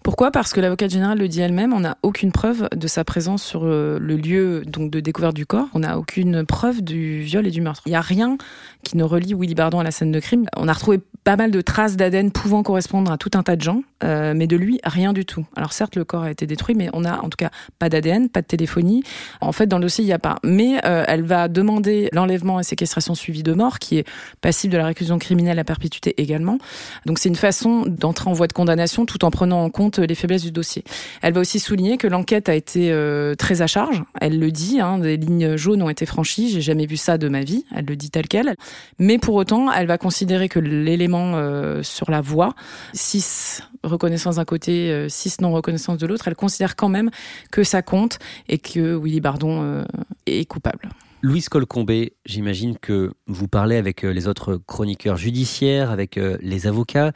Pourquoi? 0.03 0.29
Parce 0.29 0.53
que 0.53 0.61
l'avocate 0.61 0.91
générale 0.91 1.17
le 1.17 1.27
dit 1.27 1.41
elle-même, 1.41 1.73
on 1.73 1.79
n'a 1.79 1.97
aucune 2.03 2.31
preuve 2.31 2.69
de 2.75 2.85
sa 2.85 3.03
présence 3.03 3.43
sur 3.43 3.63
euh, 3.63 3.97
le 3.99 4.15
lieu 4.15 4.61
donc 4.67 4.91
de 4.91 4.99
découverte 4.99 5.35
du 5.35 5.47
corps. 5.47 5.67
On 5.73 5.79
n'a 5.79 5.97
aucune 5.97 6.45
preuve 6.45 6.83
du 6.83 7.21
viol 7.21 7.47
et 7.47 7.51
du 7.51 7.61
meurtre. 7.61 7.81
Il 7.87 7.89
n'y 7.89 7.95
a 7.95 8.01
rien 8.01 8.37
qui 8.83 8.95
ne 8.95 9.03
relie 9.03 9.33
Willy 9.33 9.55
Bardon 9.55 9.79
à 9.79 9.83
la 9.83 9.89
scène 9.89 10.11
de 10.11 10.19
crime. 10.19 10.45
On 10.55 10.67
a 10.67 10.73
retrouvé 10.73 10.99
pas 11.25 11.35
mal 11.37 11.49
de 11.49 11.59
traces 11.59 11.97
d'ADN 11.97 12.31
pouvant 12.31 12.61
correspondre 12.61 13.11
à 13.11 13.17
tout 13.17 13.31
un 13.33 13.41
tas 13.41 13.55
de 13.55 13.61
gens, 13.61 13.81
euh, 14.03 14.35
mais 14.35 14.45
de 14.45 14.55
lui, 14.55 14.79
rien 14.83 15.11
du 15.11 15.25
tout. 15.25 15.43
Alors 15.55 15.73
certes, 15.73 15.95
le 15.95 16.05
corps 16.05 16.21
a 16.21 16.29
été 16.29 16.45
détruit, 16.45 16.75
mais 16.75 16.87
on 16.93 17.03
a 17.03 17.19
en 17.19 17.29
tout 17.29 17.37
cas 17.37 17.49
pas 17.79 17.89
d'ADN, 17.89 18.29
pas 18.29 18.43
de 18.43 18.45
téléphonie. 18.45 19.03
En 19.41 19.51
fait, 19.51 19.65
dans 19.65 19.79
le 19.79 19.85
dossier, 19.85 20.03
il 20.03 20.07
n'y 20.07 20.13
a 20.13 20.19
pas. 20.19 20.35
Mais 20.43 20.77
euh, 20.85 21.03
elle 21.07 21.23
va 21.23 21.47
demander 21.47 22.09
l'enlèvement 22.13 22.59
et 22.59 22.63
séquestration 22.63 23.15
suivie 23.15 23.41
de 23.41 23.53
mort, 23.53 23.79
qui 23.79 23.97
est 23.97 24.07
passible 24.39 24.71
de 24.73 24.77
la 24.77 24.85
réclusion 24.85 25.17
criminelle 25.17 25.57
à 25.57 25.63
perpétuité 25.63 26.13
également. 26.21 26.59
Donc 27.07 27.17
c'est 27.17 27.29
une 27.29 27.35
façon 27.35 27.85
d'entrer 27.87 28.29
en 28.29 28.33
voie 28.33 28.47
de 28.47 28.53
condamnation 28.53 29.07
tout 29.07 29.25
en 29.25 29.31
prenant 29.31 29.63
en 29.63 29.71
compte 29.71 29.97
les 29.97 30.15
faiblesses 30.15 30.43
du 30.43 30.51
dossier. 30.51 30.83
Elle 31.23 31.33
va 31.33 31.41
aussi 31.41 31.59
souligner 31.59 31.97
que 31.97 32.05
l'enquête 32.05 32.49
a 32.49 32.53
été 32.53 32.91
euh, 32.91 33.33
très 33.33 33.63
à 33.63 33.67
charge. 33.67 34.03
Elle 34.21 34.37
le 34.37 34.51
dit, 34.51 34.79
hein, 34.79 34.99
des 34.99 35.17
lignes 35.17 35.57
jaunes 35.57 35.81
ont 35.81 35.89
été 35.89 36.05
franchies. 36.05 36.51
J'ai 36.51 36.61
jamais 36.61 36.85
vu 36.85 36.97
ça 36.97 37.17
de 37.17 37.29
ma 37.29 37.41
vie. 37.41 37.65
Elle 37.75 37.85
le 37.85 37.95
dit 37.95 38.11
tel 38.11 38.27
quel. 38.27 38.53
Mais 38.99 39.17
pour 39.17 39.33
autant, 39.33 39.71
elle 39.71 39.87
va 39.87 39.97
considérer 39.97 40.49
que 40.49 40.59
l'élément 40.59 41.14
euh, 41.15 41.83
sur 41.83 42.11
la 42.11 42.21
voie, 42.21 42.53
6 42.93 43.63
reconnaissance 43.83 44.35
d'un 44.37 44.45
côté, 44.45 45.07
6 45.09 45.41
non 45.41 45.51
reconnaissance 45.51 45.97
de 45.97 46.07
l'autre, 46.07 46.27
elle 46.27 46.35
considère 46.35 46.75
quand 46.75 46.89
même 46.89 47.09
que 47.51 47.63
ça 47.63 47.81
compte 47.81 48.19
et 48.47 48.57
que 48.57 48.95
Willy 48.95 49.21
Bardon 49.21 49.83
est 50.25 50.45
coupable. 50.45 50.89
Louise 51.21 51.49
Colcombé, 51.49 52.13
j'imagine 52.25 52.77
que 52.77 53.13
vous 53.27 53.47
parlez 53.47 53.77
avec 53.77 54.01
les 54.01 54.27
autres 54.27 54.57
chroniqueurs 54.57 55.17
judiciaires, 55.17 55.91
avec 55.91 56.19
les 56.41 56.67
avocats. 56.67 57.11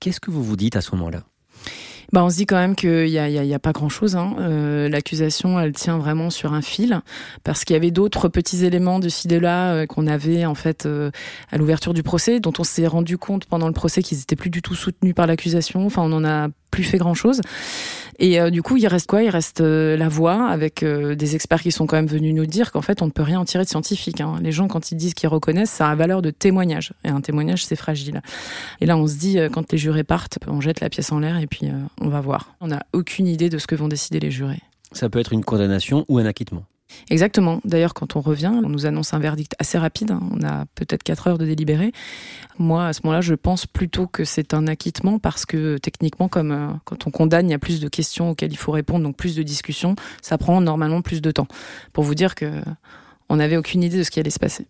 Qu'est-ce 0.00 0.20
que 0.20 0.30
vous 0.30 0.42
vous 0.42 0.56
dites 0.56 0.76
à 0.76 0.80
ce 0.80 0.94
moment-là? 0.96 1.22
Bah, 2.12 2.24
on 2.24 2.30
se 2.30 2.36
dit 2.36 2.46
quand 2.46 2.56
même 2.56 2.74
qu'il 2.74 3.04
n'y 3.04 3.18
a, 3.18 3.28
y 3.28 3.52
a, 3.52 3.56
a, 3.56 3.58
pas 3.58 3.72
grand-chose. 3.72 4.16
Hein. 4.16 4.34
Euh, 4.38 4.88
L'accusation, 4.88 5.60
elle 5.60 5.72
tient 5.72 5.98
vraiment 5.98 6.30
sur 6.30 6.52
un 6.52 6.62
fil, 6.62 7.00
parce 7.44 7.64
qu'il 7.64 7.74
y 7.74 7.76
avait 7.76 7.90
d'autres 7.90 8.28
petits 8.28 8.64
éléments 8.64 8.98
de 8.98 9.08
ci 9.08 9.28
de 9.28 9.36
là 9.36 9.72
euh, 9.72 9.86
qu'on 9.86 10.06
avait 10.06 10.44
en 10.44 10.54
fait 10.54 10.86
euh, 10.86 11.10
à 11.50 11.58
l'ouverture 11.58 11.94
du 11.94 12.02
procès, 12.02 12.40
dont 12.40 12.52
on 12.58 12.64
s'est 12.64 12.86
rendu 12.86 13.18
compte 13.18 13.44
pendant 13.44 13.66
le 13.66 13.72
procès 13.72 14.02
qu'ils 14.02 14.20
étaient 14.20 14.36
plus 14.36 14.50
du 14.50 14.62
tout 14.62 14.74
soutenus 14.74 15.14
par 15.14 15.26
l'accusation. 15.26 15.86
Enfin, 15.86 16.02
on 16.02 16.12
en 16.12 16.24
a 16.24 16.48
plus 16.70 16.84
fait 16.84 16.98
grand-chose. 16.98 17.40
Et 18.18 18.40
euh, 18.40 18.50
du 18.50 18.62
coup, 18.62 18.76
il 18.76 18.86
reste 18.86 19.06
quoi? 19.06 19.22
Il 19.22 19.30
reste 19.30 19.60
euh, 19.60 19.96
la 19.96 20.08
voix 20.08 20.48
avec 20.48 20.82
euh, 20.82 21.14
des 21.14 21.34
experts 21.34 21.62
qui 21.62 21.72
sont 21.72 21.86
quand 21.86 21.96
même 21.96 22.06
venus 22.06 22.34
nous 22.34 22.46
dire 22.46 22.72
qu'en 22.72 22.82
fait, 22.82 23.02
on 23.02 23.06
ne 23.06 23.10
peut 23.10 23.22
rien 23.22 23.40
en 23.40 23.44
tirer 23.44 23.64
de 23.64 23.68
scientifique. 23.68 24.20
Hein. 24.20 24.38
Les 24.42 24.52
gens, 24.52 24.68
quand 24.68 24.90
ils 24.90 24.96
disent 24.96 25.14
qu'ils 25.14 25.28
reconnaissent, 25.28 25.70
ça 25.70 25.88
a 25.88 25.94
valeur 25.94 26.22
de 26.22 26.30
témoignage. 26.30 26.92
Et 27.04 27.08
un 27.08 27.20
témoignage, 27.20 27.64
c'est 27.64 27.76
fragile. 27.76 28.22
Et 28.80 28.86
là, 28.86 28.96
on 28.96 29.06
se 29.06 29.16
dit, 29.16 29.38
quand 29.52 29.70
les 29.72 29.78
jurés 29.78 30.04
partent, 30.04 30.38
on 30.46 30.60
jette 30.60 30.80
la 30.80 30.88
pièce 30.88 31.12
en 31.12 31.20
l'air 31.20 31.38
et 31.38 31.46
puis 31.46 31.68
on 32.00 32.08
va 32.08 32.20
voir. 32.20 32.54
On 32.60 32.68
n'a 32.68 32.84
aucune 32.92 33.26
idée 33.26 33.48
de 33.48 33.58
ce 33.58 33.66
que 33.66 33.74
vont 33.74 33.88
décider 33.88 34.20
les 34.20 34.30
jurés. 34.30 34.60
Ça 34.92 35.08
peut 35.08 35.18
être 35.18 35.32
une 35.32 35.44
condamnation 35.44 36.04
ou 36.08 36.18
un 36.18 36.26
acquittement. 36.26 36.64
Exactement. 37.10 37.60
D'ailleurs, 37.64 37.94
quand 37.94 38.16
on 38.16 38.20
revient, 38.20 38.52
on 38.52 38.68
nous 38.68 38.86
annonce 38.86 39.14
un 39.14 39.18
verdict 39.18 39.54
assez 39.58 39.78
rapide. 39.78 40.10
Hein. 40.10 40.20
On 40.32 40.42
a 40.46 40.66
peut-être 40.74 41.02
4 41.02 41.28
heures 41.28 41.38
de 41.38 41.46
délibéré. 41.46 41.92
Moi, 42.58 42.86
à 42.86 42.92
ce 42.92 43.00
moment-là, 43.04 43.20
je 43.20 43.34
pense 43.34 43.66
plutôt 43.66 44.06
que 44.06 44.24
c'est 44.24 44.54
un 44.54 44.66
acquittement 44.66 45.18
parce 45.18 45.46
que 45.46 45.78
techniquement, 45.78 46.28
comme 46.28 46.52
euh, 46.52 46.68
quand 46.84 47.06
on 47.06 47.10
condamne, 47.10 47.48
il 47.48 47.52
y 47.52 47.54
a 47.54 47.58
plus 47.58 47.80
de 47.80 47.88
questions 47.88 48.30
auxquelles 48.30 48.52
il 48.52 48.58
faut 48.58 48.72
répondre, 48.72 49.04
donc 49.04 49.16
plus 49.16 49.34
de 49.34 49.42
discussions. 49.42 49.96
Ça 50.22 50.38
prend 50.38 50.60
normalement 50.60 51.02
plus 51.02 51.20
de 51.20 51.30
temps. 51.30 51.48
Pour 51.92 52.04
vous 52.04 52.14
dire 52.14 52.34
que 52.34 52.50
on 53.28 53.36
n'avait 53.36 53.56
aucune 53.56 53.82
idée 53.82 53.98
de 53.98 54.02
ce 54.02 54.10
qui 54.10 54.18
allait 54.20 54.30
se 54.30 54.40
passer. 54.40 54.66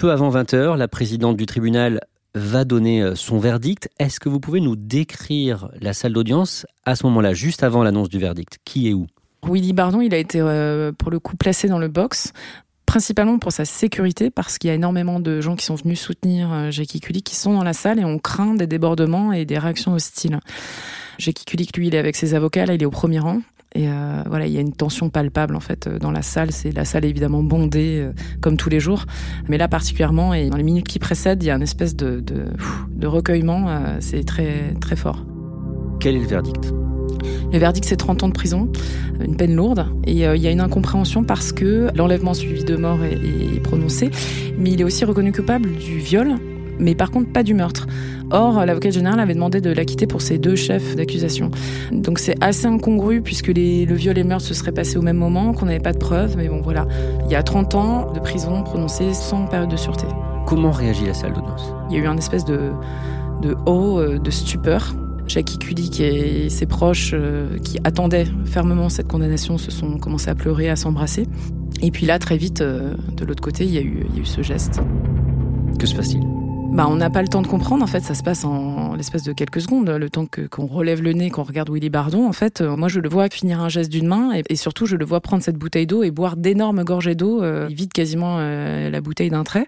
Peu 0.00 0.10
avant 0.10 0.30
20h, 0.30 0.76
la 0.76 0.88
présidente 0.88 1.36
du 1.36 1.44
tribunal 1.44 2.00
va 2.34 2.64
donner 2.64 3.02
euh, 3.02 3.14
son 3.14 3.38
verdict. 3.38 3.88
Est-ce 3.98 4.20
que 4.20 4.28
vous 4.28 4.40
pouvez 4.40 4.60
nous 4.60 4.76
décrire 4.76 5.70
la 5.80 5.92
salle 5.92 6.12
d'audience 6.12 6.66
à 6.84 6.96
ce 6.96 7.04
moment-là, 7.06 7.34
juste 7.34 7.62
avant 7.62 7.82
l'annonce 7.82 8.08
du 8.08 8.18
verdict? 8.18 8.58
Qui 8.64 8.88
est 8.88 8.92
où? 8.92 9.06
Willy 9.46 9.72
Bardon, 9.72 10.00
il 10.00 10.14
a 10.14 10.18
été 10.18 10.40
euh, 10.40 10.92
pour 10.92 11.10
le 11.10 11.18
coup 11.18 11.36
placé 11.36 11.68
dans 11.68 11.78
le 11.78 11.88
box 11.88 12.32
principalement 12.90 13.38
pour 13.38 13.52
sa 13.52 13.64
sécurité, 13.64 14.30
parce 14.30 14.58
qu'il 14.58 14.66
y 14.66 14.70
a 14.72 14.74
énormément 14.74 15.20
de 15.20 15.40
gens 15.40 15.54
qui 15.54 15.64
sont 15.64 15.76
venus 15.76 16.00
soutenir 16.00 16.52
euh, 16.52 16.70
Jackie 16.72 16.98
Kulik 16.98 17.24
qui 17.24 17.36
sont 17.36 17.52
dans 17.52 17.62
la 17.62 17.72
salle 17.72 18.00
et 18.00 18.04
on 18.04 18.18
craint 18.18 18.54
des 18.54 18.66
débordements 18.66 19.32
et 19.32 19.44
des 19.44 19.58
réactions 19.58 19.92
hostiles. 19.92 20.40
Jackie 21.16 21.44
Kulik, 21.44 21.76
lui, 21.76 21.86
il 21.86 21.94
est 21.94 21.98
avec 21.98 22.16
ses 22.16 22.34
avocats, 22.34 22.66
là, 22.66 22.74
il 22.74 22.82
est 22.82 22.86
au 22.86 22.90
premier 22.90 23.20
rang. 23.20 23.42
Et 23.74 23.88
euh, 23.88 24.22
voilà, 24.26 24.46
il 24.46 24.52
y 24.52 24.58
a 24.58 24.60
une 24.60 24.72
tension 24.72 25.10
palpable 25.10 25.54
en 25.54 25.60
fait 25.60 25.88
dans 25.88 26.10
la 26.10 26.22
salle. 26.22 26.50
C'est 26.50 26.72
la 26.72 26.84
salle 26.84 27.04
est 27.04 27.10
évidemment 27.10 27.42
bondée 27.42 28.00
euh, 28.00 28.12
comme 28.40 28.56
tous 28.56 28.68
les 28.68 28.80
jours, 28.80 29.06
mais 29.48 29.58
là 29.58 29.68
particulièrement 29.68 30.34
et 30.34 30.50
dans 30.50 30.56
les 30.56 30.64
minutes 30.64 30.88
qui 30.88 30.98
précèdent, 30.98 31.42
il 31.42 31.46
y 31.46 31.50
a 31.50 31.54
une 31.54 31.62
espèce 31.62 31.94
de, 31.94 32.20
de, 32.20 32.46
de 32.90 33.06
recueillement. 33.06 33.68
Euh, 33.68 33.96
c'est 34.00 34.24
très 34.24 34.74
très 34.80 34.96
fort. 34.96 35.24
Quel 36.00 36.16
est 36.16 36.20
le 36.20 36.26
verdict? 36.26 36.72
Le 37.52 37.58
verdict, 37.58 37.86
c'est 37.86 37.96
30 37.96 38.22
ans 38.24 38.28
de 38.28 38.32
prison, 38.32 38.70
une 39.20 39.36
peine 39.36 39.54
lourde. 39.54 39.86
Et 40.06 40.12
il 40.12 40.18
y 40.18 40.46
a 40.46 40.50
une 40.50 40.60
incompréhension 40.60 41.24
parce 41.24 41.52
que 41.52 41.88
l'enlèvement 41.94 42.32
suivi 42.32 42.64
de 42.64 42.76
mort 42.76 43.02
est, 43.04 43.14
est, 43.14 43.60
prononcé, 43.60 44.10
mais 44.56 44.70
il 44.70 44.80
est 44.80 44.84
aussi 44.84 45.04
reconnu 45.04 45.32
coupable 45.32 45.70
du 45.72 45.98
viol, 45.98 46.36
mais 46.78 46.94
par 46.94 47.10
contre 47.10 47.32
pas 47.32 47.42
du 47.42 47.54
meurtre. 47.54 47.86
Or, 48.30 48.64
l'avocat 48.64 48.90
général 48.90 49.20
avait 49.20 49.34
demandé 49.34 49.60
de 49.60 49.70
l'acquitter 49.70 50.06
pour 50.06 50.22
ses 50.22 50.38
deux 50.38 50.56
chefs 50.56 50.96
d'accusation. 50.96 51.50
Donc 51.92 52.18
c'est 52.18 52.36
assez 52.42 52.66
incongru 52.66 53.22
puisque 53.22 53.48
les, 53.48 53.86
le 53.86 53.94
viol 53.94 54.16
et 54.18 54.22
le 54.22 54.28
meurtre 54.28 54.46
se 54.46 54.54
seraient 54.54 54.72
passés 54.72 54.96
au 54.96 55.02
même 55.02 55.16
moment, 55.16 55.52
qu'on 55.52 55.66
n'avait 55.66 55.80
pas 55.80 55.92
de 55.92 55.98
preuves, 55.98 56.36
mais 56.36 56.48
bon 56.48 56.60
voilà. 56.60 56.86
Il 57.26 57.32
y 57.32 57.34
a 57.34 57.42
30 57.42 57.74
ans 57.74 58.12
de 58.12 58.20
prison 58.20 58.62
prononcée 58.62 59.12
sans 59.14 59.46
période 59.46 59.70
de 59.70 59.76
sûreté. 59.76 60.06
Comment 60.46 60.70
réagit 60.70 61.06
la 61.06 61.14
salle 61.14 61.32
d'audience? 61.32 61.72
Il 61.90 61.96
y 61.96 62.00
a 62.00 62.04
eu 62.04 62.06
un 62.06 62.16
espèce 62.16 62.44
de, 62.44 62.70
de 63.42 63.56
haut, 63.66 63.98
euh, 63.98 64.18
de 64.18 64.30
stupeur. 64.30 64.94
Jackie 65.26 65.58
Kulik 65.58 66.00
et 66.00 66.48
ses 66.48 66.66
proches 66.66 67.12
euh, 67.14 67.56
qui 67.58 67.78
attendaient 67.84 68.26
fermement 68.46 68.88
cette 68.88 69.06
condamnation 69.06 69.58
se 69.58 69.70
sont 69.70 69.98
commencés 69.98 70.28
à 70.28 70.34
pleurer, 70.34 70.68
à 70.68 70.76
s'embrasser. 70.76 71.26
Et 71.82 71.90
puis 71.90 72.04
là, 72.04 72.18
très 72.18 72.36
vite, 72.36 72.62
euh, 72.62 72.94
de 73.16 73.24
l'autre 73.24 73.42
côté, 73.42 73.64
il 73.64 73.70
y, 73.70 73.78
a 73.78 73.82
eu, 73.82 74.06
il 74.10 74.16
y 74.16 74.18
a 74.18 74.22
eu 74.22 74.26
ce 74.26 74.42
geste. 74.42 74.80
Que 75.78 75.86
se 75.86 75.94
passe-t-il? 75.94 76.39
Bah, 76.72 76.86
on 76.88 76.96
n'a 76.96 77.10
pas 77.10 77.22
le 77.22 77.28
temps 77.28 77.42
de 77.42 77.48
comprendre. 77.48 77.82
En 77.82 77.86
fait, 77.86 78.00
ça 78.00 78.14
se 78.14 78.22
passe 78.22 78.44
en 78.44 78.94
l'espace 78.94 79.24
de 79.24 79.32
quelques 79.32 79.60
secondes. 79.60 79.90
Le 79.90 80.08
temps 80.08 80.26
que 80.26 80.42
qu'on 80.42 80.66
relève 80.66 81.02
le 81.02 81.12
nez, 81.12 81.30
qu'on 81.30 81.42
regarde 81.42 81.68
Willy 81.68 81.90
Bardon. 81.90 82.26
En 82.26 82.32
fait, 82.32 82.60
euh, 82.60 82.76
moi, 82.76 82.88
je 82.88 83.00
le 83.00 83.08
vois 83.08 83.28
finir 83.28 83.60
un 83.60 83.68
geste 83.68 83.90
d'une 83.90 84.06
main 84.06 84.30
et, 84.48 84.56
surtout, 84.56 84.86
je 84.86 84.96
le 84.96 85.04
vois 85.04 85.20
prendre 85.20 85.42
cette 85.42 85.56
bouteille 85.56 85.86
d'eau 85.86 86.02
et 86.02 86.10
boire 86.10 86.36
d'énormes 86.36 86.84
gorgées 86.84 87.16
d'eau. 87.16 87.42
Euh, 87.42 87.66
il 87.68 87.74
vide 87.74 87.92
quasiment 87.92 88.36
euh, 88.38 88.88
la 88.88 89.00
bouteille 89.00 89.30
d'un 89.30 89.44
trait. 89.44 89.66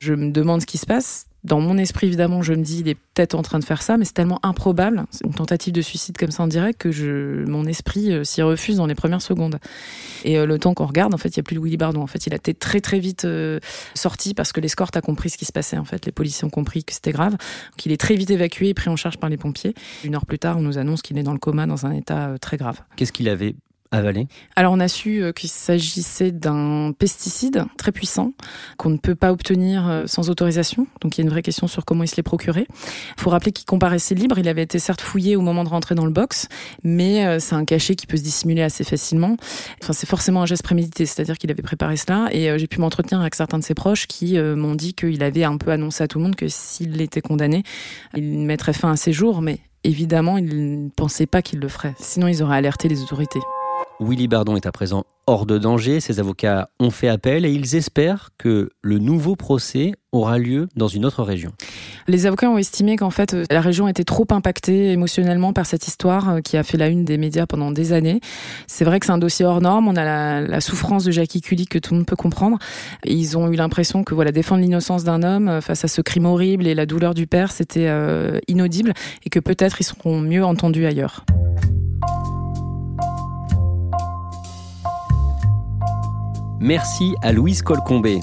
Je 0.00 0.14
me 0.14 0.30
demande 0.30 0.60
ce 0.60 0.66
qui 0.66 0.78
se 0.78 0.86
passe 0.86 1.25
dans 1.46 1.60
mon 1.60 1.78
esprit, 1.78 2.08
évidemment, 2.08 2.42
je 2.42 2.52
me 2.52 2.62
dis, 2.62 2.80
il 2.80 2.88
est 2.88 2.96
peut-être 3.14 3.34
en 3.34 3.42
train 3.42 3.58
de 3.58 3.64
faire 3.64 3.80
ça, 3.80 3.96
mais 3.96 4.04
c'est 4.04 4.12
tellement 4.12 4.40
improbable, 4.44 5.04
une 5.24 5.32
tentative 5.32 5.72
de 5.72 5.80
suicide 5.80 6.16
comme 6.18 6.32
ça 6.32 6.42
en 6.42 6.48
direct, 6.48 6.80
que 6.80 7.44
mon 7.46 7.64
esprit 7.66 8.12
euh, 8.12 8.24
s'y 8.24 8.42
refuse 8.42 8.76
dans 8.76 8.86
les 8.86 8.96
premières 8.96 9.22
secondes. 9.22 9.58
Et 10.24 10.38
euh, 10.38 10.46
le 10.46 10.58
temps 10.58 10.74
qu'on 10.74 10.86
regarde, 10.86 11.14
en 11.14 11.18
fait, 11.18 11.28
il 11.28 11.38
n'y 11.38 11.40
a 11.40 11.44
plus 11.44 11.56
de 11.56 11.60
Willy. 11.60 11.76
En 11.82 12.06
fait, 12.06 12.26
il 12.26 12.32
a 12.32 12.36
été 12.36 12.54
très 12.54 12.80
très 12.80 12.98
vite 12.98 13.26
euh, 13.26 13.60
sorti 13.94 14.34
parce 14.34 14.52
que 14.52 14.60
l'escorte 14.60 14.96
a 14.96 15.00
compris 15.00 15.30
ce 15.30 15.38
qui 15.38 15.44
se 15.44 15.52
passait. 15.52 15.78
En 15.78 15.84
fait, 15.84 16.04
les 16.06 16.12
policiers 16.12 16.44
ont 16.44 16.50
compris 16.50 16.82
que 16.82 16.92
c'était 16.92 17.12
grave. 17.12 17.32
Donc, 17.32 17.86
il 17.86 17.92
est 17.92 18.00
très 18.00 18.16
vite 18.16 18.30
évacué 18.30 18.70
et 18.70 18.74
pris 18.74 18.88
en 18.88 18.96
charge 18.96 19.18
par 19.18 19.30
les 19.30 19.36
pompiers. 19.36 19.74
Une 20.04 20.14
heure 20.14 20.26
plus 20.26 20.38
tard, 20.38 20.58
on 20.58 20.62
nous 20.62 20.78
annonce 20.78 21.02
qu'il 21.02 21.16
est 21.18 21.22
dans 21.22 21.32
le 21.32 21.38
coma 21.38 21.66
dans 21.66 21.86
un 21.86 21.92
état 21.92 22.34
très 22.40 22.56
grave. 22.56 22.80
Qu'est-ce 22.96 23.12
qu'il 23.12 23.28
avait 23.28 23.54
Alors 24.56 24.72
on 24.72 24.80
a 24.80 24.88
su 24.88 25.22
euh, 25.22 25.32
qu'il 25.32 25.48
s'agissait 25.48 26.32
d'un 26.32 26.92
pesticide 26.98 27.64
très 27.76 27.92
puissant 27.92 28.32
qu'on 28.76 28.90
ne 28.90 28.96
peut 28.96 29.14
pas 29.14 29.32
obtenir 29.32 29.88
euh, 29.88 30.04
sans 30.06 30.30
autorisation. 30.30 30.86
Donc 31.00 31.16
il 31.16 31.20
y 31.20 31.22
a 31.22 31.24
une 31.24 31.30
vraie 31.30 31.42
question 31.42 31.66
sur 31.66 31.84
comment 31.84 32.04
il 32.04 32.08
se 32.08 32.16
l'est 32.16 32.22
procuré. 32.22 32.66
Il 32.70 33.20
faut 33.20 33.30
rappeler 33.30 33.52
qu'il 33.52 33.66
comparaissait 33.66 34.14
libre. 34.14 34.38
Il 34.38 34.48
avait 34.48 34.62
été 34.62 34.78
certes 34.78 35.00
fouillé 35.00 35.36
au 35.36 35.40
moment 35.40 35.64
de 35.64 35.68
rentrer 35.68 35.94
dans 35.94 36.04
le 36.04 36.10
box, 36.10 36.48
mais 36.82 37.26
euh, 37.26 37.38
c'est 37.38 37.54
un 37.54 37.64
cachet 37.64 37.94
qui 37.94 38.06
peut 38.06 38.16
se 38.16 38.22
dissimuler 38.22 38.62
assez 38.62 38.84
facilement. 38.84 39.36
Enfin 39.82 39.92
c'est 39.92 40.08
forcément 40.08 40.42
un 40.42 40.46
geste 40.46 40.62
prémédité, 40.62 41.06
c'est-à-dire 41.06 41.38
qu'il 41.38 41.50
avait 41.50 41.62
préparé 41.62 41.96
cela. 41.96 42.28
Et 42.32 42.58
j'ai 42.58 42.66
pu 42.66 42.80
m'entretenir 42.80 43.20
avec 43.20 43.34
certains 43.34 43.58
de 43.58 43.64
ses 43.64 43.74
proches 43.74 44.06
qui 44.06 44.38
m'ont 44.38 44.74
dit 44.74 44.94
qu'il 44.94 45.22
avait 45.22 45.44
un 45.44 45.56
peu 45.56 45.70
annoncé 45.70 46.02
à 46.02 46.08
tout 46.08 46.18
le 46.18 46.24
monde 46.24 46.36
que 46.36 46.48
s'il 46.48 47.00
était 47.00 47.20
condamné, 47.20 47.62
il 48.16 48.38
mettrait 48.40 48.72
fin 48.72 48.90
à 48.90 48.96
ses 48.96 49.12
jours, 49.12 49.42
mais 49.42 49.60
évidemment, 49.84 50.38
il 50.38 50.84
ne 50.84 50.88
pensait 50.90 51.26
pas 51.26 51.42
qu'il 51.42 51.60
le 51.60 51.68
ferait. 51.68 51.94
Sinon, 51.98 52.28
ils 52.28 52.42
auraient 52.42 52.56
alerté 52.56 52.88
les 52.88 53.02
autorités. 53.02 53.40
Willy 54.00 54.28
Bardon 54.28 54.56
est 54.56 54.66
à 54.66 54.72
présent 54.72 55.04
hors 55.26 55.46
de 55.46 55.58
danger. 55.58 56.00
Ses 56.00 56.20
avocats 56.20 56.68
ont 56.78 56.90
fait 56.90 57.08
appel 57.08 57.44
et 57.44 57.50
ils 57.50 57.76
espèrent 57.76 58.30
que 58.38 58.70
le 58.82 58.98
nouveau 58.98 59.36
procès 59.36 59.92
aura 60.12 60.38
lieu 60.38 60.68
dans 60.76 60.88
une 60.88 61.04
autre 61.04 61.22
région. 61.22 61.52
Les 62.06 62.26
avocats 62.26 62.50
ont 62.50 62.58
estimé 62.58 62.96
qu'en 62.96 63.10
fait, 63.10 63.36
la 63.50 63.60
région 63.60 63.88
était 63.88 64.04
trop 64.04 64.26
impactée 64.30 64.92
émotionnellement 64.92 65.52
par 65.52 65.66
cette 65.66 65.88
histoire 65.88 66.28
euh, 66.28 66.40
qui 66.40 66.56
a 66.56 66.62
fait 66.62 66.78
la 66.78 66.88
une 66.88 67.04
des 67.04 67.18
médias 67.18 67.46
pendant 67.46 67.70
des 67.70 67.92
années. 67.92 68.20
C'est 68.66 68.84
vrai 68.84 69.00
que 69.00 69.06
c'est 69.06 69.12
un 69.12 69.18
dossier 69.18 69.44
hors 69.44 69.60
norme. 69.60 69.88
On 69.88 69.96
a 69.96 70.40
la, 70.40 70.60
souffrance 70.60 71.04
de 71.04 71.10
Jackie 71.10 71.40
Kulik 71.40 71.70
que 71.70 71.78
tout 71.78 71.94
le 71.94 71.98
monde 71.98 72.06
peut 72.06 72.16
comprendre. 72.16 72.58
Ils 73.04 73.36
ont 73.36 73.50
eu 73.50 73.56
l'impression 73.56 74.04
que 74.04 74.14
voilà, 74.14 74.32
défendre 74.32 74.62
l'innocence 74.62 75.04
d'un 75.04 75.22
homme 75.22 75.48
euh, 75.48 75.60
face 75.60 75.84
à 75.84 75.88
ce 75.88 76.00
crime 76.00 76.26
horrible 76.26 76.66
et 76.66 76.74
la 76.74 76.86
douleur 76.86 77.14
du 77.14 77.26
père, 77.26 77.50
c'était 77.50 77.88
euh, 77.88 78.38
inaudible 78.48 78.94
et 79.24 79.30
que 79.30 79.40
peut-être 79.40 79.80
ils 79.80 79.84
seront 79.84 80.20
mieux 80.20 80.44
entendus 80.44 80.86
ailleurs. 80.86 81.24
Merci 86.58 87.14
à 87.22 87.32
Louise 87.32 87.62
Colcombé. 87.62 88.20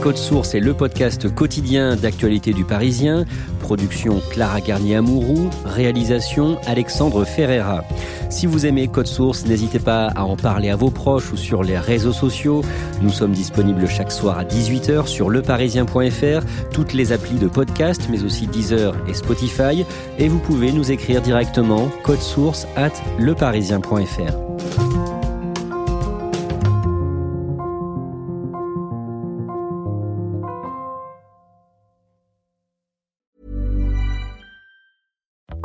Code 0.00 0.16
Source 0.16 0.54
est 0.54 0.60
le 0.60 0.72
podcast 0.72 1.32
quotidien 1.34 1.94
d'actualité 1.94 2.54
du 2.54 2.64
Parisien. 2.64 3.26
Production 3.60 4.22
Clara 4.30 4.60
Garnier-Amouroux. 4.60 5.50
Réalisation 5.66 6.58
Alexandre 6.66 7.24
Ferreira. 7.24 7.84
Si 8.30 8.46
vous 8.46 8.64
aimez 8.64 8.88
Code 8.88 9.06
Source, 9.06 9.44
n'hésitez 9.44 9.78
pas 9.78 10.06
à 10.06 10.24
en 10.24 10.36
parler 10.36 10.70
à 10.70 10.76
vos 10.76 10.90
proches 10.90 11.32
ou 11.32 11.36
sur 11.36 11.62
les 11.62 11.78
réseaux 11.78 12.12
sociaux. 12.12 12.62
Nous 13.02 13.10
sommes 13.10 13.32
disponibles 13.32 13.86
chaque 13.88 14.12
soir 14.12 14.38
à 14.38 14.44
18h 14.44 15.06
sur 15.06 15.28
leparisien.fr, 15.28 16.46
toutes 16.72 16.94
les 16.94 17.12
applis 17.12 17.38
de 17.38 17.48
podcast, 17.48 18.08
mais 18.10 18.24
aussi 18.24 18.46
Deezer 18.46 18.94
et 19.06 19.12
Spotify. 19.12 19.84
Et 20.18 20.28
vous 20.28 20.38
pouvez 20.38 20.72
nous 20.72 20.90
écrire 20.90 21.20
directement 21.20 21.90
code 22.04 22.22
source 22.22 22.66
at 22.74 22.92
leparisien.fr. 23.18 24.49